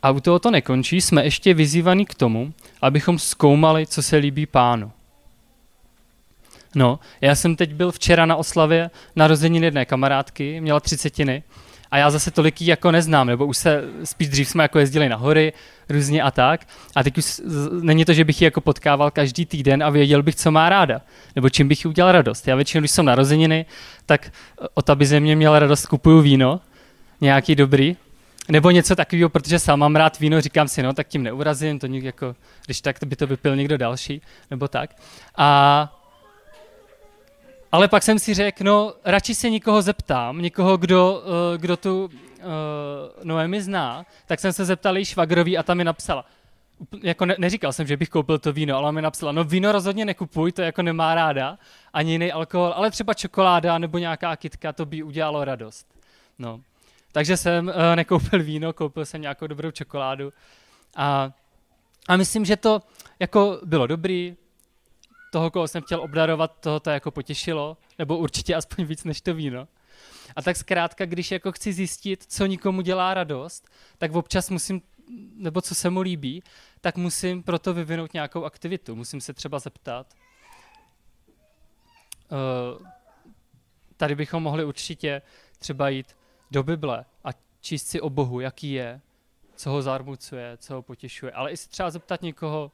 A 0.02 0.10
u 0.10 0.20
toho 0.20 0.38
to 0.38 0.50
nekončí, 0.50 1.00
jsme 1.00 1.24
ještě 1.24 1.54
vyzývaní 1.54 2.06
k 2.06 2.14
tomu, 2.14 2.52
abychom 2.82 3.18
zkoumali, 3.18 3.86
co 3.86 4.02
se 4.02 4.16
líbí 4.16 4.46
pánu. 4.46 4.92
No, 6.74 6.98
já 7.20 7.34
jsem 7.34 7.56
teď 7.56 7.74
byl 7.74 7.92
včera 7.92 8.26
na 8.26 8.36
oslavě 8.36 8.90
narozenin 9.16 9.64
jedné 9.64 9.84
kamarádky, 9.84 10.60
měla 10.60 10.80
třicetiny 10.80 11.42
a 11.90 11.98
já 11.98 12.10
zase 12.10 12.30
tolik 12.30 12.62
jako 12.62 12.90
neznám, 12.90 13.26
nebo 13.26 13.46
už 13.46 13.56
se, 13.56 13.82
spíš 14.04 14.28
dřív 14.28 14.48
jsme 14.48 14.64
jako 14.64 14.78
jezdili 14.78 15.08
na 15.08 15.16
hory, 15.16 15.52
různě 15.88 16.22
a 16.22 16.30
tak. 16.30 16.66
A 16.94 17.02
teď 17.02 17.18
už 17.18 17.40
není 17.82 18.04
to, 18.04 18.12
že 18.12 18.24
bych 18.24 18.40
ji 18.40 18.44
jako 18.44 18.60
potkával 18.60 19.10
každý 19.10 19.46
týden 19.46 19.82
a 19.82 19.90
věděl 19.90 20.22
bych, 20.22 20.36
co 20.36 20.50
má 20.50 20.68
ráda, 20.68 21.00
nebo 21.36 21.48
čím 21.48 21.68
bych 21.68 21.84
jí 21.84 21.88
udělal 21.88 22.12
radost. 22.12 22.48
Já 22.48 22.56
většinou, 22.56 22.80
když 22.80 22.90
jsem 22.90 23.04
narozeniny, 23.04 23.66
tak 24.06 24.32
o 24.74 24.90
aby 24.90 25.06
ze 25.06 25.20
mě 25.20 25.36
měl 25.36 25.58
radost, 25.58 25.86
kupuju 25.86 26.20
víno, 26.20 26.60
nějaký 27.20 27.54
dobrý, 27.54 27.96
nebo 28.48 28.70
něco 28.70 28.96
takového, 28.96 29.28
protože 29.28 29.58
sám 29.58 29.78
mám 29.78 29.96
rád 29.96 30.18
víno, 30.18 30.40
říkám 30.40 30.68
si, 30.68 30.82
no, 30.82 30.92
tak 30.92 31.08
tím 31.08 31.22
neurazím, 31.22 31.78
to 31.78 31.86
jako, 31.86 32.36
když 32.66 32.80
tak 32.80 32.98
to 32.98 33.06
by 33.06 33.16
to 33.16 33.26
vypil 33.26 33.56
někdo 33.56 33.76
další, 33.76 34.22
nebo 34.50 34.68
tak. 34.68 34.90
A 35.36 35.94
ale 37.72 37.88
pak 37.88 38.02
jsem 38.02 38.18
si 38.18 38.34
řekl, 38.34 38.64
no 38.64 38.94
radši 39.04 39.34
se 39.34 39.50
nikoho 39.50 39.82
zeptám, 39.82 40.42
někoho, 40.42 40.76
kdo, 40.76 41.22
uh, 41.24 41.60
kdo 41.60 41.76
tu 41.76 42.04
uh, 42.04 42.10
Noemi 43.24 43.62
zná, 43.62 44.06
tak 44.26 44.40
jsem 44.40 44.52
se 44.52 44.64
zeptal 44.64 44.96
její 44.96 45.04
švagroví 45.04 45.58
a 45.58 45.62
tam 45.62 45.76
mi 45.76 45.84
napsala, 45.84 46.24
jako 47.02 47.26
ne, 47.26 47.34
neříkal 47.38 47.72
jsem, 47.72 47.86
že 47.86 47.96
bych 47.96 48.08
koupil 48.08 48.38
to 48.38 48.52
víno, 48.52 48.76
ale 48.76 48.92
mi 48.92 49.02
napsala, 49.02 49.32
no 49.32 49.44
víno 49.44 49.72
rozhodně 49.72 50.04
nekupuj, 50.04 50.52
to 50.52 50.62
jako 50.62 50.82
nemá 50.82 51.14
ráda, 51.14 51.58
ani 51.92 52.12
jiný 52.12 52.32
alkohol, 52.32 52.72
ale 52.76 52.90
třeba 52.90 53.14
čokoláda 53.14 53.78
nebo 53.78 53.98
nějaká 53.98 54.36
kitka, 54.36 54.72
to 54.72 54.86
by 54.86 55.02
udělalo 55.02 55.44
radost. 55.44 55.86
No. 56.38 56.60
Takže 57.12 57.36
jsem 57.36 57.68
uh, 57.68 57.74
nekoupil 57.94 58.42
víno, 58.42 58.72
koupil 58.72 59.06
jsem 59.06 59.20
nějakou 59.20 59.46
dobrou 59.46 59.70
čokoládu 59.70 60.32
a, 60.96 61.32
a 62.08 62.16
myslím, 62.16 62.44
že 62.44 62.56
to 62.56 62.82
jako 63.20 63.60
bylo 63.64 63.86
dobrý, 63.86 64.36
toho, 65.30 65.50
koho 65.50 65.68
jsem 65.68 65.82
chtěl 65.82 66.00
obdarovat, 66.00 66.60
toho 66.60 66.80
to 66.80 66.90
jako 66.90 67.10
potěšilo, 67.10 67.76
nebo 67.98 68.18
určitě 68.18 68.54
aspoň 68.54 68.84
víc 68.84 69.04
než 69.04 69.20
to 69.20 69.34
víno. 69.34 69.68
A 70.36 70.42
tak 70.42 70.56
zkrátka, 70.56 71.06
když 71.06 71.30
jako 71.30 71.52
chci 71.52 71.72
zjistit, 71.72 72.24
co 72.28 72.46
nikomu 72.46 72.80
dělá 72.80 73.14
radost, 73.14 73.68
tak 73.98 74.12
občas 74.12 74.50
musím, 74.50 74.82
nebo 75.34 75.60
co 75.60 75.74
se 75.74 75.90
mu 75.90 76.00
líbí, 76.00 76.42
tak 76.80 76.96
musím 76.96 77.42
proto 77.42 77.74
vyvinout 77.74 78.14
nějakou 78.14 78.44
aktivitu. 78.44 78.96
Musím 78.96 79.20
se 79.20 79.34
třeba 79.34 79.58
zeptat. 79.58 80.14
Uh, 82.30 82.86
tady 83.96 84.14
bychom 84.14 84.42
mohli 84.42 84.64
určitě 84.64 85.22
třeba 85.58 85.88
jít 85.88 86.17
do 86.50 86.62
Bible 86.62 87.04
a 87.24 87.28
číst 87.60 87.86
si 87.86 88.00
o 88.00 88.10
Bohu, 88.10 88.40
jaký 88.40 88.72
je, 88.72 89.00
co 89.56 89.70
ho 89.70 89.82
zarmucuje, 89.82 90.56
co 90.56 90.74
ho 90.74 90.82
potěšuje. 90.82 91.32
Ale 91.32 91.50
i 91.50 91.56
si 91.56 91.68
třeba 91.68 91.90
zeptat 91.90 92.22
někoho, 92.22 92.72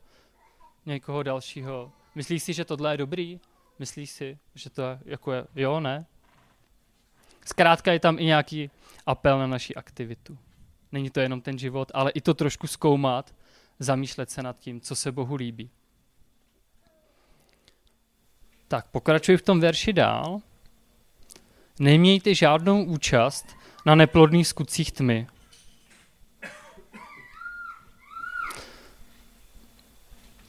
někoho 0.86 1.22
dalšího, 1.22 1.92
myslíš 2.14 2.42
si, 2.42 2.52
že 2.52 2.64
tohle 2.64 2.92
je 2.92 2.96
dobrý? 2.96 3.40
Myslíš 3.78 4.10
si, 4.10 4.38
že 4.54 4.70
to 4.70 4.82
je, 4.82 4.98
jako 5.04 5.32
je, 5.32 5.46
jo, 5.54 5.80
ne? 5.80 6.06
Zkrátka 7.44 7.92
je 7.92 8.00
tam 8.00 8.18
i 8.18 8.24
nějaký 8.24 8.70
apel 9.06 9.38
na 9.38 9.46
naši 9.46 9.74
aktivitu. 9.74 10.38
Není 10.92 11.10
to 11.10 11.20
jenom 11.20 11.40
ten 11.40 11.58
život, 11.58 11.90
ale 11.94 12.10
i 12.10 12.20
to 12.20 12.34
trošku 12.34 12.66
zkoumat, 12.66 13.34
zamýšlet 13.78 14.30
se 14.30 14.42
nad 14.42 14.58
tím, 14.58 14.80
co 14.80 14.96
se 14.96 15.12
Bohu 15.12 15.34
líbí. 15.34 15.70
Tak, 18.68 18.86
pokračuji 18.86 19.36
v 19.36 19.42
tom 19.42 19.60
verši 19.60 19.92
dál. 19.92 20.40
Nemějte 21.78 22.34
žádnou 22.34 22.84
účast 22.84 23.46
na 23.86 23.94
neplodných 23.94 24.48
skutcích 24.48 24.92
tmy. 24.92 25.26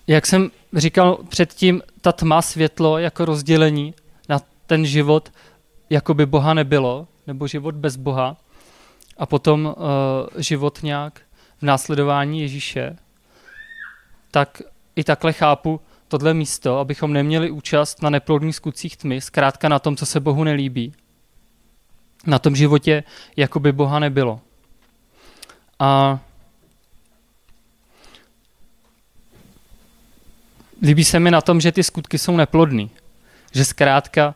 Jak 0.08 0.26
jsem 0.26 0.52
říkal 0.74 1.17
předtím, 1.30 1.82
ta 2.02 2.12
tma, 2.12 2.41
světlo 2.41 2.98
jako 2.98 3.26
rozdělení 3.26 3.93
na 4.30 4.41
ten 4.65 4.86
život, 4.86 5.32
jako 5.89 6.13
by 6.13 6.26
Boha 6.26 6.54
nebylo, 6.54 7.08
nebo 7.28 7.48
život 7.48 7.76
bez 7.76 7.95
Boha, 7.95 8.38
a 9.17 9.26
potom 9.26 9.65
uh, 9.65 9.74
život 10.41 10.84
nějak 10.84 11.21
v 11.58 11.62
následování 11.62 12.41
Ježíše, 12.41 12.98
tak 14.32 14.62
i 14.95 15.04
takhle 15.04 15.34
chápu 15.34 15.82
tohle 16.08 16.34
místo, 16.34 16.80
abychom 16.80 17.13
neměli 17.13 17.52
účast 17.52 18.02
na 18.02 18.10
neplodných 18.10 18.56
skutcích 18.56 18.98
tmy, 18.98 19.21
zkrátka 19.21 19.69
na 19.69 19.80
tom, 19.80 19.95
co 19.95 20.06
se 20.06 20.19
Bohu 20.19 20.43
nelíbí. 20.43 20.93
Na 22.25 22.39
tom 22.39 22.55
životě, 22.55 23.03
jako 23.38 23.59
by 23.59 23.71
Boha 23.71 23.99
nebylo. 23.99 24.41
A 25.79 26.19
líbí 30.81 31.03
se 31.03 31.19
mi 31.19 31.31
na 31.31 31.41
tom, 31.41 31.61
že 31.61 31.71
ty 31.71 31.83
skutky 31.83 32.17
jsou 32.17 32.38
neplodný. 32.38 32.91
Že 33.53 33.65
zkrátka 33.65 34.35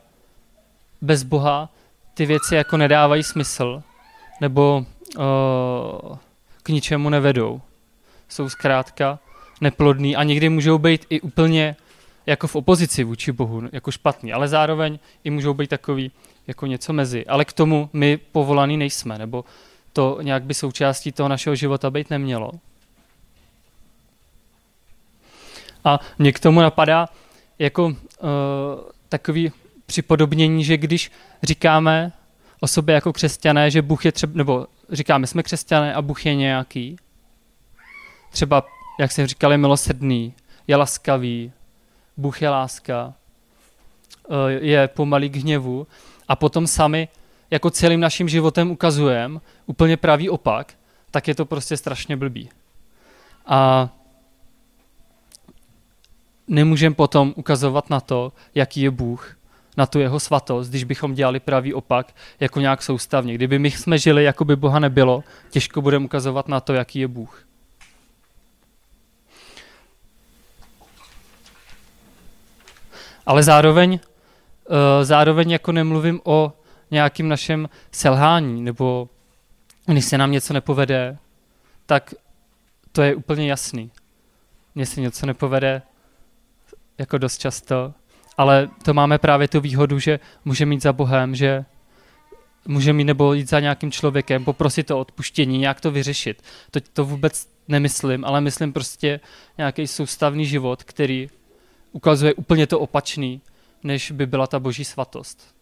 bez 1.02 1.24
Boha 1.24 1.70
ty 2.14 2.26
věci 2.26 2.56
jako 2.56 2.78
nedávají 2.78 3.24
smysl 3.24 3.84
nebo 4.42 4.86
uh, 5.18 6.18
k 6.64 6.70
ničemu 6.70 7.10
nevedou. 7.10 7.62
Jsou 8.30 8.50
zkrátka 8.50 9.20
neplodný 9.62 10.16
a 10.16 10.24
někdy 10.24 10.50
můžou 10.50 10.78
být 10.78 11.06
i 11.10 11.22
úplně 11.22 11.76
jako 12.26 12.48
v 12.48 12.56
opozici 12.56 13.04
vůči 13.04 13.32
Bohu, 13.32 13.62
jako 13.72 13.92
špatný, 13.92 14.34
ale 14.34 14.48
zároveň 14.48 15.00
i 15.24 15.30
můžou 15.30 15.54
být 15.54 15.70
takový 15.70 16.12
jako 16.50 16.66
něco 16.66 16.94
mezi. 16.94 17.26
Ale 17.26 17.46
k 17.46 17.54
tomu 17.54 17.90
my 17.94 18.18
povolaný 18.18 18.78
nejsme, 18.78 19.18
nebo 19.18 19.46
to 19.94 20.18
nějak 20.22 20.44
by 20.44 20.54
součástí 20.54 21.12
toho 21.12 21.30
našeho 21.30 21.56
života 21.56 21.90
být 21.90 22.10
nemělo. 22.10 22.52
A 25.84 26.00
mě 26.20 26.32
k 26.32 26.40
tomu 26.40 26.62
napadá 26.62 27.10
jako 27.60 27.86
uh, 27.86 27.96
takový 29.10 29.52
připodobnění, 29.86 30.64
že 30.64 30.78
když 30.78 31.12
říkáme 31.44 32.12
o 32.60 32.68
sobě 32.68 32.96
jako 32.96 33.14
křesťané, 33.14 33.72
že 33.72 33.82
Bůh 33.82 34.06
je 34.06 34.12
třeba, 34.12 34.34
nebo 34.36 34.68
říkáme, 34.92 35.28
jsme 35.28 35.44
křesťané 35.44 35.94
a 35.94 36.02
Bůh 36.02 36.26
je 36.26 36.36
nějaký, 36.36 36.98
třeba, 38.30 38.66
jak 39.00 39.12
jsem 39.12 39.28
říkal, 39.28 39.52
je 39.52 39.58
milosrdný, 39.58 40.34
je 40.68 40.76
laskavý, 40.76 41.52
Bůh 42.18 42.42
je 42.42 42.50
láska, 42.50 43.14
eh, 44.30 44.52
je 44.52 44.88
pomalý 44.88 45.30
k 45.30 45.36
hněvu 45.36 45.88
a 46.30 46.36
potom 46.36 46.68
sami 46.68 47.08
jako 47.52 47.70
celým 47.70 48.00
naším 48.00 48.30
životem 48.30 48.72
ukazujeme 48.72 49.40
úplně 49.66 49.98
pravý 49.98 50.30
opak, 50.30 50.74
tak 51.12 51.28
je 51.28 51.36
to 51.36 51.46
prostě 51.46 51.78
strašně 51.78 52.18
blbý. 52.18 52.50
A 53.46 53.90
nemůžeme 56.48 56.96
potom 56.96 57.34
ukazovat 57.36 57.90
na 57.90 58.00
to, 58.00 58.34
jaký 58.56 58.82
je 58.82 58.92
Bůh, 58.92 59.36
na 59.78 59.86
tu 59.86 60.00
jeho 60.00 60.20
svatost, 60.20 60.70
když 60.70 60.84
bychom 60.84 61.14
dělali 61.14 61.40
pravý 61.40 61.74
opak 61.74 62.16
jako 62.40 62.60
nějak 62.60 62.84
soustavně. 62.84 63.34
Kdyby 63.34 63.60
my 63.60 63.72
jsme 63.72 63.98
žili, 63.98 64.24
jako 64.24 64.46
by 64.46 64.56
Boha 64.56 64.80
nebylo, 64.80 65.24
těžko 65.50 65.82
budeme 65.82 66.06
ukazovat 66.06 66.48
na 66.48 66.60
to, 66.60 66.74
jaký 66.74 67.00
je 67.00 67.08
Bůh. 67.08 67.46
Ale 73.26 73.44
zároveň, 73.44 74.00
zároveň 75.02 75.52
jako 75.52 75.72
nemluvím 75.72 76.22
o 76.24 76.54
nějakým 76.92 77.28
našem 77.28 77.70
selhání, 77.92 78.62
nebo 78.62 79.10
když 79.86 80.06
se 80.06 80.18
nám 80.18 80.32
něco 80.32 80.54
nepovede, 80.54 81.18
tak 81.86 82.14
to 82.92 83.02
je 83.02 83.16
úplně 83.16 83.50
jasný. 83.50 83.92
Mně 84.76 84.86
se 84.86 85.02
něco 85.02 85.26
nepovede 85.26 85.82
jako 86.98 87.18
dost 87.18 87.38
často, 87.38 87.94
ale 88.38 88.70
to 88.84 88.94
máme 88.94 89.18
právě 89.18 89.48
tu 89.48 89.62
výhodu, 89.62 90.00
že 90.00 90.20
můžeme 90.46 90.70
mít 90.70 90.82
za 90.82 90.94
Bohem, 90.94 91.36
že 91.36 91.66
můžeme 92.68 92.98
mít 92.98 93.04
nebo 93.04 93.34
jít 93.34 93.50
za 93.50 93.60
nějakým 93.60 93.92
člověkem, 93.92 94.46
poprosit 94.46 94.88
to 94.88 95.00
odpuštění, 95.00 95.58
nějak 95.58 95.82
to 95.82 95.92
vyřešit. 95.92 96.42
To, 96.72 96.80
to 96.94 97.06
vůbec 97.06 97.50
nemyslím, 97.68 98.26
ale 98.26 98.42
myslím 98.42 98.74
prostě 98.74 99.20
nějaký 99.58 99.88
soustavný 99.88 100.46
život, 100.46 100.84
který 100.84 101.30
ukazuje 101.92 102.34
úplně 102.34 102.68
to 102.68 102.80
opačný, 102.80 103.42
než 103.84 104.12
by 104.12 104.26
byla 104.26 104.48
ta 104.48 104.60
boží 104.60 104.86
svatost. 104.86 105.56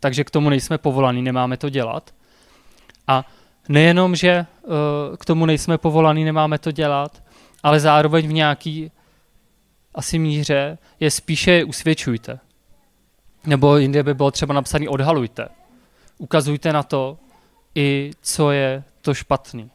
Takže 0.00 0.24
k 0.24 0.30
tomu 0.30 0.50
nejsme 0.50 0.78
povolaní, 0.78 1.22
nemáme 1.22 1.56
to 1.56 1.68
dělat. 1.68 2.14
A 3.06 3.24
nejenom, 3.68 4.16
že 4.16 4.46
uh, 4.62 4.74
k 5.16 5.24
tomu 5.24 5.46
nejsme 5.46 5.78
povolaní, 5.78 6.24
nemáme 6.24 6.58
to 6.58 6.70
dělat, 6.70 7.22
ale 7.62 7.80
zároveň 7.80 8.28
v 8.28 8.32
nějaký 8.32 8.90
asi 9.94 10.18
míře 10.18 10.78
je 11.00 11.10
spíše 11.10 11.64
usvědčujte. 11.64 12.38
Nebo 13.46 13.76
jinde 13.76 14.02
by 14.02 14.14
bylo 14.14 14.30
třeba 14.30 14.54
napsaný 14.54 14.88
odhalujte. 14.88 15.48
Ukazujte 16.18 16.72
na 16.72 16.82
to 16.82 17.18
i 17.74 18.10
co 18.22 18.50
je 18.50 18.84
to 19.00 19.14
špatný. 19.14 19.70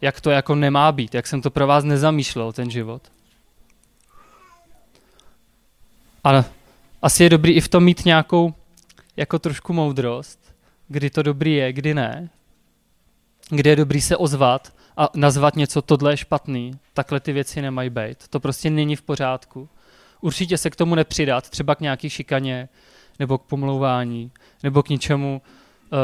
Jak 0.00 0.20
to 0.20 0.30
jako 0.30 0.54
nemá 0.54 0.92
být, 0.92 1.14
jak 1.14 1.26
jsem 1.26 1.42
to 1.42 1.50
pro 1.50 1.66
vás 1.66 1.84
nezamýšlel, 1.84 2.52
ten 2.52 2.70
život. 2.70 3.13
Ale 6.24 6.44
asi 7.02 7.22
je 7.22 7.30
dobrý 7.30 7.52
i 7.52 7.60
v 7.60 7.68
tom 7.68 7.84
mít 7.84 8.04
nějakou 8.04 8.54
jako 9.16 9.38
trošku 9.38 9.72
moudrost, 9.72 10.54
kdy 10.88 11.10
to 11.10 11.22
dobrý 11.22 11.54
je, 11.54 11.72
kdy 11.72 11.94
ne. 11.94 12.30
Kdy 13.50 13.70
je 13.70 13.76
dobrý 13.76 14.00
se 14.00 14.16
ozvat 14.16 14.72
a 14.96 15.08
nazvat 15.14 15.56
něco, 15.56 15.82
tohle 15.82 16.12
je 16.12 16.16
špatný, 16.16 16.78
takhle 16.94 17.20
ty 17.20 17.32
věci 17.32 17.62
nemají 17.62 17.90
být. 17.90 18.28
To 18.28 18.40
prostě 18.40 18.70
není 18.70 18.96
v 18.96 19.02
pořádku. 19.02 19.68
Určitě 20.20 20.58
se 20.58 20.70
k 20.70 20.76
tomu 20.76 20.94
nepřidat, 20.94 21.50
třeba 21.50 21.74
k 21.74 21.80
nějaký 21.80 22.10
šikaně, 22.10 22.68
nebo 23.18 23.38
k 23.38 23.42
pomlouvání, 23.42 24.30
nebo 24.62 24.82
k 24.82 24.88
něčemu, 24.88 25.42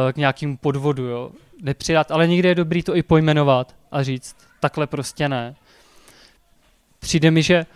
eh, 0.08 0.12
k 0.12 0.16
nějakému 0.16 0.56
podvodu, 0.56 1.04
jo. 1.04 1.30
Nepřidat, 1.62 2.10
ale 2.10 2.26
někdy 2.26 2.48
je 2.48 2.54
dobrý 2.54 2.82
to 2.82 2.96
i 2.96 3.02
pojmenovat 3.02 3.74
a 3.92 4.02
říct, 4.02 4.36
takhle 4.60 4.86
prostě 4.86 5.28
ne. 5.28 5.54
Přijde 6.98 7.30
mi, 7.30 7.42
že 7.42 7.66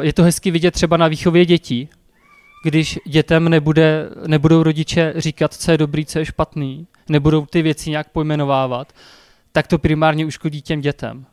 je 0.00 0.12
to 0.12 0.22
hezky 0.22 0.50
vidět 0.50 0.70
třeba 0.70 0.96
na 0.96 1.08
výchově 1.08 1.46
dětí, 1.46 1.88
když 2.64 2.98
dětem 3.06 3.48
nebude, 3.48 4.10
nebudou 4.26 4.62
rodiče 4.62 5.12
říkat, 5.16 5.54
co 5.54 5.70
je 5.70 5.78
dobrý, 5.78 6.06
co 6.06 6.18
je 6.18 6.24
špatný, 6.24 6.86
nebudou 7.08 7.46
ty 7.46 7.62
věci 7.62 7.90
nějak 7.90 8.10
pojmenovávat, 8.10 8.92
tak 9.52 9.66
to 9.66 9.78
primárně 9.78 10.26
uškodí 10.26 10.62
těm 10.62 10.80
dětem. 10.80 11.26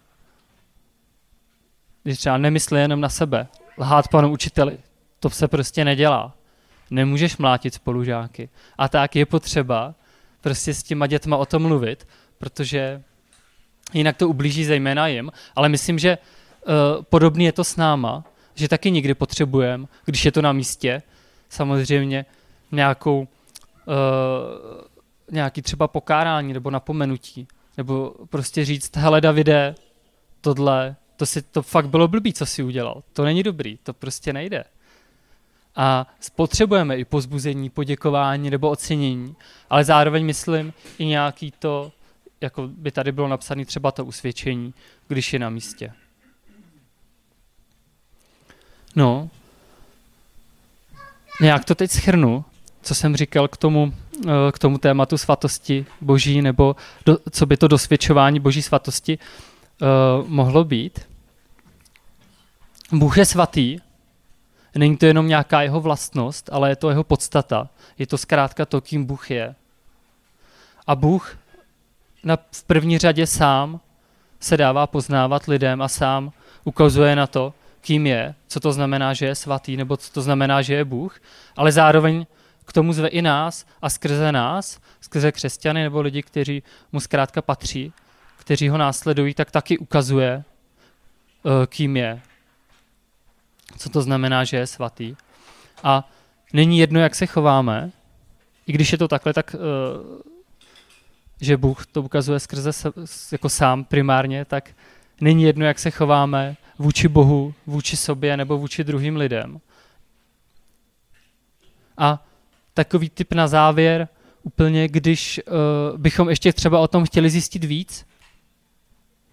Když 2.04 2.18
třeba 2.18 2.38
nemyslí 2.38 2.80
jenom 2.80 3.02
na 3.02 3.10
sebe, 3.10 3.48
lhát 3.78 4.08
panu 4.08 4.32
učiteli, 4.32 4.78
to 5.20 5.30
se 5.30 5.48
prostě 5.48 5.86
nedělá. 5.86 6.34
Nemůžeš 6.92 7.38
mlátit 7.38 7.74
spolužáky. 7.74 8.50
A 8.78 8.88
tak 8.88 9.16
je 9.16 9.26
potřeba 9.26 9.96
prostě 10.42 10.74
s 10.74 10.84
těma 10.84 11.08
dětma 11.08 11.38
o 11.38 11.46
tom 11.46 11.62
mluvit, 11.62 12.08
protože 12.38 13.02
jinak 13.94 14.18
to 14.18 14.30
ublíží 14.30 14.66
zejména 14.66 15.08
jim, 15.08 15.32
ale 15.56 15.70
myslím, 15.70 16.00
že 16.00 16.18
uh, 16.66 17.04
podobný 17.04 17.46
je 17.46 17.52
to 17.52 17.64
s 17.64 17.76
náma, 17.76 18.24
že 18.56 18.68
taky 18.68 18.92
někdy 18.92 19.14
potřebujeme, 19.14 19.86
když 20.06 20.26
je 20.26 20.32
to 20.32 20.42
na 20.42 20.54
místě, 20.54 21.02
samozřejmě 21.50 22.26
nějakou, 22.72 23.20
uh, 23.20 23.28
nějaký 25.32 25.62
třeba 25.62 25.88
pokárání 25.88 26.54
nebo 26.54 26.70
napomenutí, 26.70 27.48
nebo 27.78 28.16
prostě 28.30 28.66
říct, 28.66 28.96
hele 28.96 29.22
Davide, 29.22 29.76
tohle, 30.42 30.96
to, 31.18 31.26
si, 31.26 31.42
to 31.42 31.62
fakt 31.62 31.90
bylo 31.90 32.08
blbý, 32.08 32.34
co 32.34 32.46
si 32.46 32.64
udělal. 32.64 33.04
To 33.14 33.24
není 33.24 33.44
dobrý, 33.44 33.78
to 33.84 33.94
prostě 33.94 34.34
nejde. 34.34 34.64
A 35.76 36.08
potřebujeme 36.36 36.98
i 36.98 37.06
pozbuzení, 37.06 37.70
poděkování 37.70 38.50
nebo 38.50 38.70
ocenění, 38.70 39.36
ale 39.70 39.84
zároveň 39.84 40.26
myslím 40.26 40.74
i 40.98 41.06
nějaký 41.06 41.52
to, 41.60 41.92
jako 42.42 42.68
by 42.68 42.92
tady 42.92 43.12
bylo 43.12 43.28
napsané 43.28 43.66
třeba 43.66 43.92
to 43.92 44.06
usvědčení, 44.06 44.74
když 45.08 45.34
je 45.34 45.40
na 45.40 45.50
místě. 45.50 45.94
No, 48.96 49.30
nějak 51.42 51.66
to 51.66 51.76
teď 51.76 51.92
schrnu, 51.92 52.46
co 52.82 52.96
jsem 52.96 53.16
říkal 53.16 53.48
k 53.48 53.58
tomu 53.58 53.94
k 54.52 54.60
tomu 54.60 54.78
tématu 54.78 55.18
svatosti 55.18 55.86
boží, 56.02 56.42
nebo 56.42 56.76
do, 57.06 57.18
co 57.32 57.46
by 57.46 57.58
to 57.58 57.68
dosvědčování 57.68 58.40
boží 58.40 58.62
svatosti 58.62 59.20
uh, 59.82 60.28
mohlo 60.28 60.64
být. 60.64 61.08
Bůh 62.92 63.18
je 63.18 63.26
svatý, 63.26 63.80
není 64.76 64.98
to 64.98 65.06
jenom 65.06 65.28
nějaká 65.28 65.62
jeho 65.62 65.82
vlastnost, 65.82 66.50
ale 66.52 66.70
je 66.70 66.76
to 66.76 66.90
jeho 66.90 67.04
podstata. 67.04 67.70
Je 68.00 68.08
to 68.08 68.18
zkrátka 68.18 68.66
to, 68.66 68.82
kým 68.82 69.06
Bůh 69.06 69.32
je. 69.32 69.56
A 70.88 70.96
Bůh 70.96 71.38
na, 72.24 72.38
v 72.52 72.64
první 72.64 72.98
řadě 72.98 73.28
sám 73.28 73.80
se 74.40 74.58
dává 74.58 74.88
poznávat 74.88 75.46
lidem 75.46 75.82
a 75.82 75.88
sám 75.88 76.32
ukazuje 76.64 77.16
na 77.16 77.28
to, 77.28 77.54
kým 77.86 78.08
je, 78.08 78.36
co 78.48 78.60
to 78.60 78.72
znamená, 78.72 79.14
že 79.14 79.26
je 79.26 79.36
svatý, 79.36 79.78
nebo 79.78 79.98
co 79.98 80.12
to 80.12 80.22
znamená, 80.22 80.62
že 80.62 80.74
je 80.74 80.86
Bůh, 80.86 81.20
ale 81.56 81.72
zároveň 81.72 82.26
k 82.66 82.74
tomu 82.74 82.94
zve 82.94 83.08
i 83.08 83.22
nás 83.22 83.66
a 83.82 83.90
skrze 83.90 84.32
nás, 84.32 84.80
skrze 85.02 85.32
křesťany 85.32 85.84
nebo 85.84 86.02
lidi, 86.02 86.24
kteří 86.24 86.64
mu 86.92 87.00
zkrátka 87.00 87.42
patří, 87.42 87.94
kteří 88.38 88.70
ho 88.70 88.78
následují, 88.78 89.34
tak 89.34 89.52
taky 89.52 89.78
ukazuje, 89.78 90.44
eh, 90.44 91.68
kým 91.68 91.98
je. 91.98 92.22
Co 93.78 93.90
to 93.90 94.02
znamená, 94.02 94.44
že 94.44 94.58
je 94.58 94.68
svatý. 94.68 95.16
A 95.84 96.10
není 96.54 96.80
jedno, 96.80 97.00
jak 97.00 97.16
se 97.16 97.26
chováme, 97.26 97.92
i 98.68 98.72
když 98.72 98.92
je 98.92 98.98
to 98.98 99.08
takhle, 99.08 99.34
tak 99.34 99.56
eh, 99.56 100.24
že 101.42 101.58
Bůh 101.58 101.86
to 101.86 102.02
ukazuje 102.02 102.40
skrze 102.40 102.72
jako 103.32 103.50
sám 103.50 103.84
primárně, 103.84 104.46
tak 104.46 104.70
není 105.22 105.44
jedno, 105.44 105.66
jak 105.66 105.80
se 105.80 105.92
chováme 105.92 106.58
vůči 106.80 107.08
Bohu, 107.08 107.54
vůči 107.66 107.98
sobě 107.98 108.38
nebo 108.38 108.58
vůči 108.58 108.84
druhým 108.84 109.16
lidem. 109.16 109.60
A 111.98 112.26
takový 112.74 113.10
typ 113.10 113.34
na 113.34 113.48
závěr, 113.48 114.08
úplně 114.44 114.88
když 114.88 115.42
uh, 115.48 115.98
bychom 115.98 116.30
ještě 116.30 116.54
třeba 116.54 116.80
o 116.80 116.88
tom 116.88 117.06
chtěli 117.06 117.30
zjistit 117.30 117.64
víc, 117.64 118.06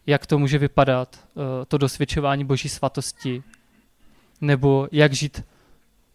jak 0.07 0.27
to 0.27 0.39
může 0.39 0.59
vypadat, 0.59 1.19
uh, 1.35 1.43
to 1.69 1.79
dosvědčování 1.79 2.45
boží 2.45 2.69
svatosti, 2.69 3.43
nebo 4.41 4.89
jak 4.93 5.13
žít 5.13 5.45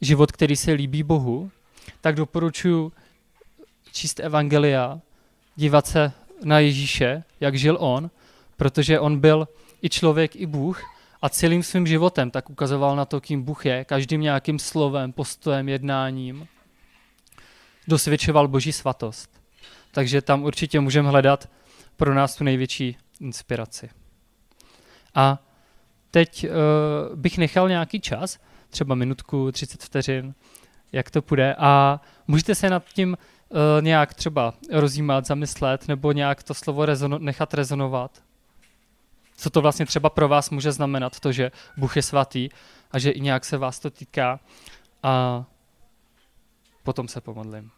život, 0.02 0.32
který 0.32 0.56
se 0.56 0.72
líbí 0.72 1.04
Bohu, 1.04 1.52
tak 2.02 2.16
doporučuji 2.16 2.92
číst 3.92 4.20
evangelia, 4.20 5.00
dívat 5.56 5.88
se 5.88 6.12
na 6.44 6.60
Ježíše, 6.60 7.24
jak 7.40 7.56
žil 7.56 7.78
on, 7.80 8.10
protože 8.58 9.00
on 9.00 9.20
byl 9.20 9.48
i 9.82 9.90
člověk, 9.90 10.36
i 10.36 10.46
Bůh 10.46 10.82
a 11.22 11.30
celým 11.30 11.64
svým 11.64 11.88
životem 11.88 12.32
tak 12.32 12.50
ukazoval 12.50 12.96
na 12.96 13.06
to, 13.06 13.22
kým 13.22 13.44
Bůh 13.44 13.66
je, 13.66 13.86
každým 13.86 14.22
nějakým 14.22 14.60
slovem, 14.60 15.14
postojem, 15.14 15.70
jednáním 15.70 16.48
dosvědčoval 17.88 18.48
boží 18.48 18.72
svatost. 18.72 19.30
Takže 19.92 20.22
tam 20.22 20.44
určitě 20.44 20.80
můžeme 20.80 21.10
hledat 21.10 21.50
pro 21.96 22.14
nás 22.14 22.36
tu 22.36 22.44
největší 22.44 22.98
inspiraci. 23.22 23.90
A 25.16 25.40
teď 26.12 26.46
uh, 26.46 27.16
bych 27.16 27.38
nechal 27.38 27.70
nějaký 27.70 28.00
čas, 28.00 28.40
třeba 28.70 28.96
minutku, 28.96 29.52
30 29.52 29.84
vteřin, 29.84 30.34
jak 30.92 31.12
to 31.12 31.22
půjde 31.22 31.56
a 31.58 32.02
můžete 32.28 32.56
se 32.56 32.70
nad 32.70 32.84
tím 32.94 33.18
uh, 33.50 33.58
nějak 33.82 34.14
třeba 34.14 34.54
rozjímat, 34.72 35.26
zamyslet 35.26 35.88
nebo 35.88 36.12
nějak 36.12 36.44
to 36.44 36.54
slovo 36.54 36.86
rezono- 36.86 37.20
nechat 37.20 37.54
rezonovat. 37.54 38.24
Co 39.38 39.50
to 39.50 39.62
vlastně 39.62 39.86
třeba 39.86 40.10
pro 40.10 40.28
vás 40.28 40.50
může 40.50 40.72
znamenat, 40.72 41.20
to, 41.20 41.32
že 41.32 41.52
Bůh 41.78 41.96
je 41.96 42.02
svatý 42.02 42.50
a 42.92 43.00
že 43.00 43.12
i 43.12 43.22
nějak 43.22 43.46
se 43.46 43.58
vás 43.58 43.80
to 43.80 43.90
týká 43.90 44.40
a 45.04 45.46
potom 46.84 47.08
se 47.08 47.22
pomodlím. 47.22 47.72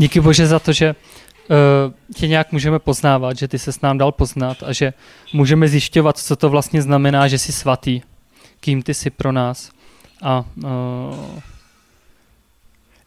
Díky 0.00 0.20
Bože 0.20 0.46
za 0.46 0.58
to, 0.58 0.72
že 0.72 0.94
uh, 0.94 2.14
tě 2.14 2.28
nějak 2.28 2.52
můžeme 2.52 2.78
poznávat, 2.78 3.36
že 3.36 3.48
ty 3.48 3.58
se 3.58 3.72
s 3.72 3.80
nám 3.80 3.98
dal 3.98 4.12
poznat 4.12 4.62
a 4.62 4.72
že 4.72 4.92
můžeme 5.32 5.68
zjišťovat, 5.68 6.18
co 6.18 6.36
to 6.36 6.48
vlastně 6.48 6.82
znamená, 6.82 7.28
že 7.28 7.38
jsi 7.38 7.52
svatý, 7.52 8.00
kým 8.60 8.82
ty 8.82 8.94
jsi 8.94 9.10
pro 9.10 9.32
nás. 9.32 9.70
A 10.22 10.44
uh, 10.56 11.40